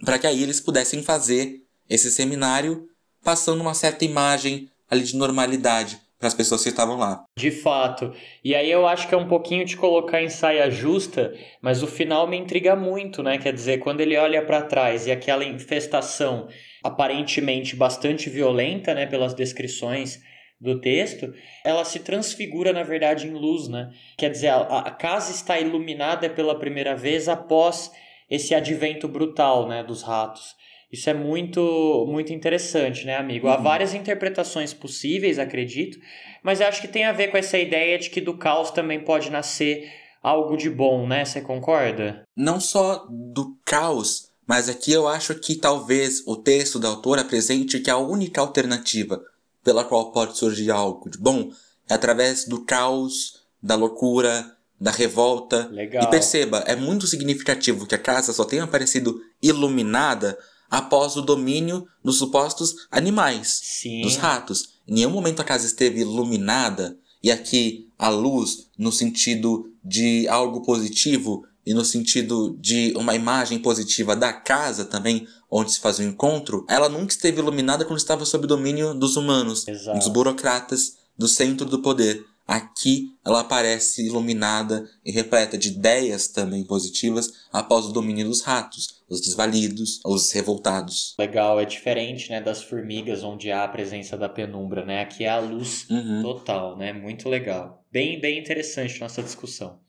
para 0.05 0.19
que 0.19 0.27
aí 0.27 0.43
eles 0.43 0.61
pudessem 0.61 1.03
fazer 1.03 1.63
esse 1.89 2.11
seminário, 2.11 2.89
passando 3.23 3.61
uma 3.61 3.75
certa 3.75 4.05
imagem 4.05 4.69
ali 4.91 5.03
de 5.03 5.17
normalidade 5.17 6.01
para 6.19 6.29
as 6.29 6.35
pessoas 6.35 6.63
que 6.63 6.71
estavam 6.71 6.97
lá. 6.97 7.25
De 7.37 7.51
fato. 7.51 8.13
E 8.43 8.55
aí 8.55 8.71
eu 8.71 8.87
acho 8.87 9.07
que 9.09 9.15
é 9.15 9.19
um 9.19 9.29
pouquinho 9.29 9.65
de 9.65 9.77
colocar 9.77 10.23
em 10.23 10.31
saia 10.31 10.71
justa, 10.71 11.35
mas 11.61 11.83
o 11.83 11.87
final 11.87 12.27
me 12.27 12.37
intriga 12.37 12.75
muito, 12.75 13.23
né? 13.23 13.37
Quer 13.37 13.53
dizer, 13.53 13.79
quando 13.79 14.01
ele 14.01 14.17
olha 14.17 14.45
para 14.45 14.63
trás 14.63 15.07
e 15.07 15.13
aquela 15.13 15.45
infestação 15.45 16.49
aparentemente 16.87 17.77
bastante 17.77 18.31
violenta, 18.31 18.95
né, 18.95 19.07
pelas 19.07 19.35
descrições 19.35 20.21
do 20.61 20.81
texto, 20.81 21.35
ela 21.65 21.85
se 21.85 22.01
transfigura 22.01 22.73
na 22.73 22.83
verdade 22.83 23.27
em 23.27 23.33
luz, 23.33 23.69
né? 23.69 23.91
Quer 24.17 24.31
dizer, 24.31 24.49
a, 24.49 24.61
a 24.79 24.91
casa 24.91 25.31
está 25.33 25.59
iluminada 25.61 26.31
pela 26.31 26.59
primeira 26.59 26.97
vez 26.97 27.29
após 27.29 27.93
esse 28.31 28.55
advento 28.55 29.07
brutal, 29.07 29.69
né, 29.69 29.83
dos 29.85 30.03
ratos. 30.03 30.55
Isso 30.91 31.11
é 31.11 31.15
muito 31.15 32.07
muito 32.09 32.33
interessante, 32.33 33.05
né, 33.05 33.17
amigo? 33.17 33.49
Há 33.49 33.57
Uhum. 33.57 33.63
várias 33.63 33.93
interpretações 33.93 34.73
possíveis, 34.73 35.39
acredito, 35.39 35.99
mas 36.43 36.61
acho 36.63 36.81
que 36.81 36.89
tem 36.89 37.05
a 37.05 37.13
ver 37.13 37.29
com 37.31 37.37
essa 37.37 37.59
ideia 37.59 37.99
de 37.99 38.09
que 38.09 38.21
do 38.21 38.39
caos 38.39 38.71
também 38.71 39.01
pode 39.01 39.31
nascer 39.31 39.93
algo 40.23 40.57
de 40.57 40.71
bom, 40.71 41.07
né? 41.07 41.25
Você 41.25 41.41
concorda? 41.43 42.23
não 42.37 42.59
só 42.61 43.07
do 43.11 43.59
caos, 43.65 44.31
mas 44.47 44.69
aqui 44.69 44.93
eu 44.93 45.09
acho 45.09 45.35
que 45.35 45.57
talvez 45.57 46.23
o 46.27 46.37
texto 46.37 46.79
da 46.79 46.89
autora 46.89 47.23
apresente 47.23 47.81
que 47.81 47.91
a 47.91 47.99
única 47.99 48.41
alternativa 48.41 49.23
pela 49.65 49.85
qual 49.85 50.13
pode 50.13 50.39
surgir 50.39 50.71
algo 50.71 51.11
de 51.11 51.19
bom 51.19 51.51
é 51.89 51.95
através 51.95 52.45
do 52.45 52.65
caos, 52.65 53.41
da 53.61 53.75
loucura, 53.75 54.57
da 54.81 54.91
revolta. 54.91 55.69
Legal. 55.73 56.05
E 56.05 56.11
perceba, 56.11 56.59
é 56.67 56.77
muito 56.77 57.07
significativo 57.07 57.87
que 57.87 57.95
a 57.95 57.99
casa 57.99 58.33
só 58.33 58.45
tenha 58.45 58.65
aparecido 58.65 59.21
iluminada 59.43 60.39
após 60.71 61.17
o 61.17 61.23
domínio 61.23 61.87
dos 62.05 62.19
supostos 62.19 62.87
animais 62.91 63.61
Sim. 63.63 64.03
dos 64.03 64.17
ratos. 64.17 64.77
Em 64.87 64.95
nenhum 64.95 65.11
momento 65.11 65.41
a 65.41 65.45
casa 65.45 65.67
esteve 65.67 66.01
iluminada, 66.01 66.97
e 67.23 67.31
aqui 67.31 67.91
a 67.99 68.09
luz 68.09 68.69
no 68.79 68.93
sentido 68.93 69.73
de 69.83 70.29
algo 70.29 70.63
positivo 70.63 71.45
e 71.67 71.75
no 71.75 71.85
sentido 71.85 72.57
de 72.61 72.95
uma 72.97 73.15
imagem 73.15 73.59
positiva 73.59 74.15
da 74.15 74.33
casa 74.33 74.85
também, 74.85 75.27
onde 75.51 75.73
se 75.73 75.81
faz 75.81 75.99
o 75.99 76.03
encontro, 76.03 76.65
ela 76.69 76.89
nunca 76.89 77.13
esteve 77.13 77.41
iluminada 77.41 77.85
quando 77.85 77.99
estava 77.99 78.25
sob 78.25 78.47
domínio 78.47 78.95
dos 78.95 79.17
humanos, 79.17 79.67
Exato. 79.67 79.99
dos 79.99 80.09
burocratas, 80.09 80.97
do 81.19 81.27
centro 81.27 81.67
do 81.67 81.81
poder. 81.83 82.25
Aqui 82.47 83.09
ela 83.25 83.41
aparece 83.41 84.07
iluminada 84.07 84.89
e 85.05 85.11
repleta 85.11 85.59
de 85.59 85.71
ideias 85.71 86.29
também 86.29 86.63
positivas 86.63 87.33
após 87.53 87.87
o 87.87 87.93
domínio 87.93 88.29
dos 88.29 88.41
ratos, 88.43 89.03
os 89.09 89.21
desvalidos, 89.21 89.99
os 90.05 90.31
revoltados. 90.31 91.17
Legal, 91.19 91.59
é 91.59 91.65
diferente, 91.65 92.31
né, 92.31 92.41
das 92.41 92.63
formigas 92.63 93.25
onde 93.25 93.51
há 93.51 93.65
a 93.65 93.69
presença 93.69 94.17
da 94.17 94.29
penumbra, 94.29 94.85
né? 94.85 95.01
Aqui 95.01 95.25
é 95.25 95.29
a 95.31 95.41
luz 95.41 95.87
Uhum. 95.91 96.23
total, 96.23 96.77
né? 96.77 96.93
Muito 96.93 97.29
legal. 97.29 97.83
Bem, 97.91 98.21
bem 98.21 98.39
interessante 98.39 99.01
nossa 99.01 99.25
discussão. 99.25 99.81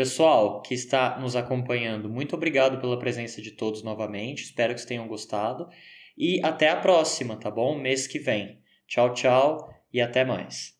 Pessoal 0.00 0.62
que 0.62 0.72
está 0.72 1.18
nos 1.18 1.36
acompanhando, 1.36 2.08
muito 2.08 2.34
obrigado 2.34 2.80
pela 2.80 2.98
presença 2.98 3.42
de 3.42 3.50
todos 3.50 3.82
novamente. 3.82 4.44
Espero 4.44 4.72
que 4.72 4.80
vocês 4.80 4.88
tenham 4.88 5.06
gostado. 5.06 5.68
E 6.16 6.40
até 6.42 6.70
a 6.70 6.76
próxima, 6.76 7.36
tá 7.36 7.50
bom? 7.50 7.78
Mês 7.78 8.06
que 8.06 8.18
vem. 8.18 8.62
Tchau, 8.88 9.12
tchau 9.12 9.70
e 9.92 10.00
até 10.00 10.24
mais. 10.24 10.72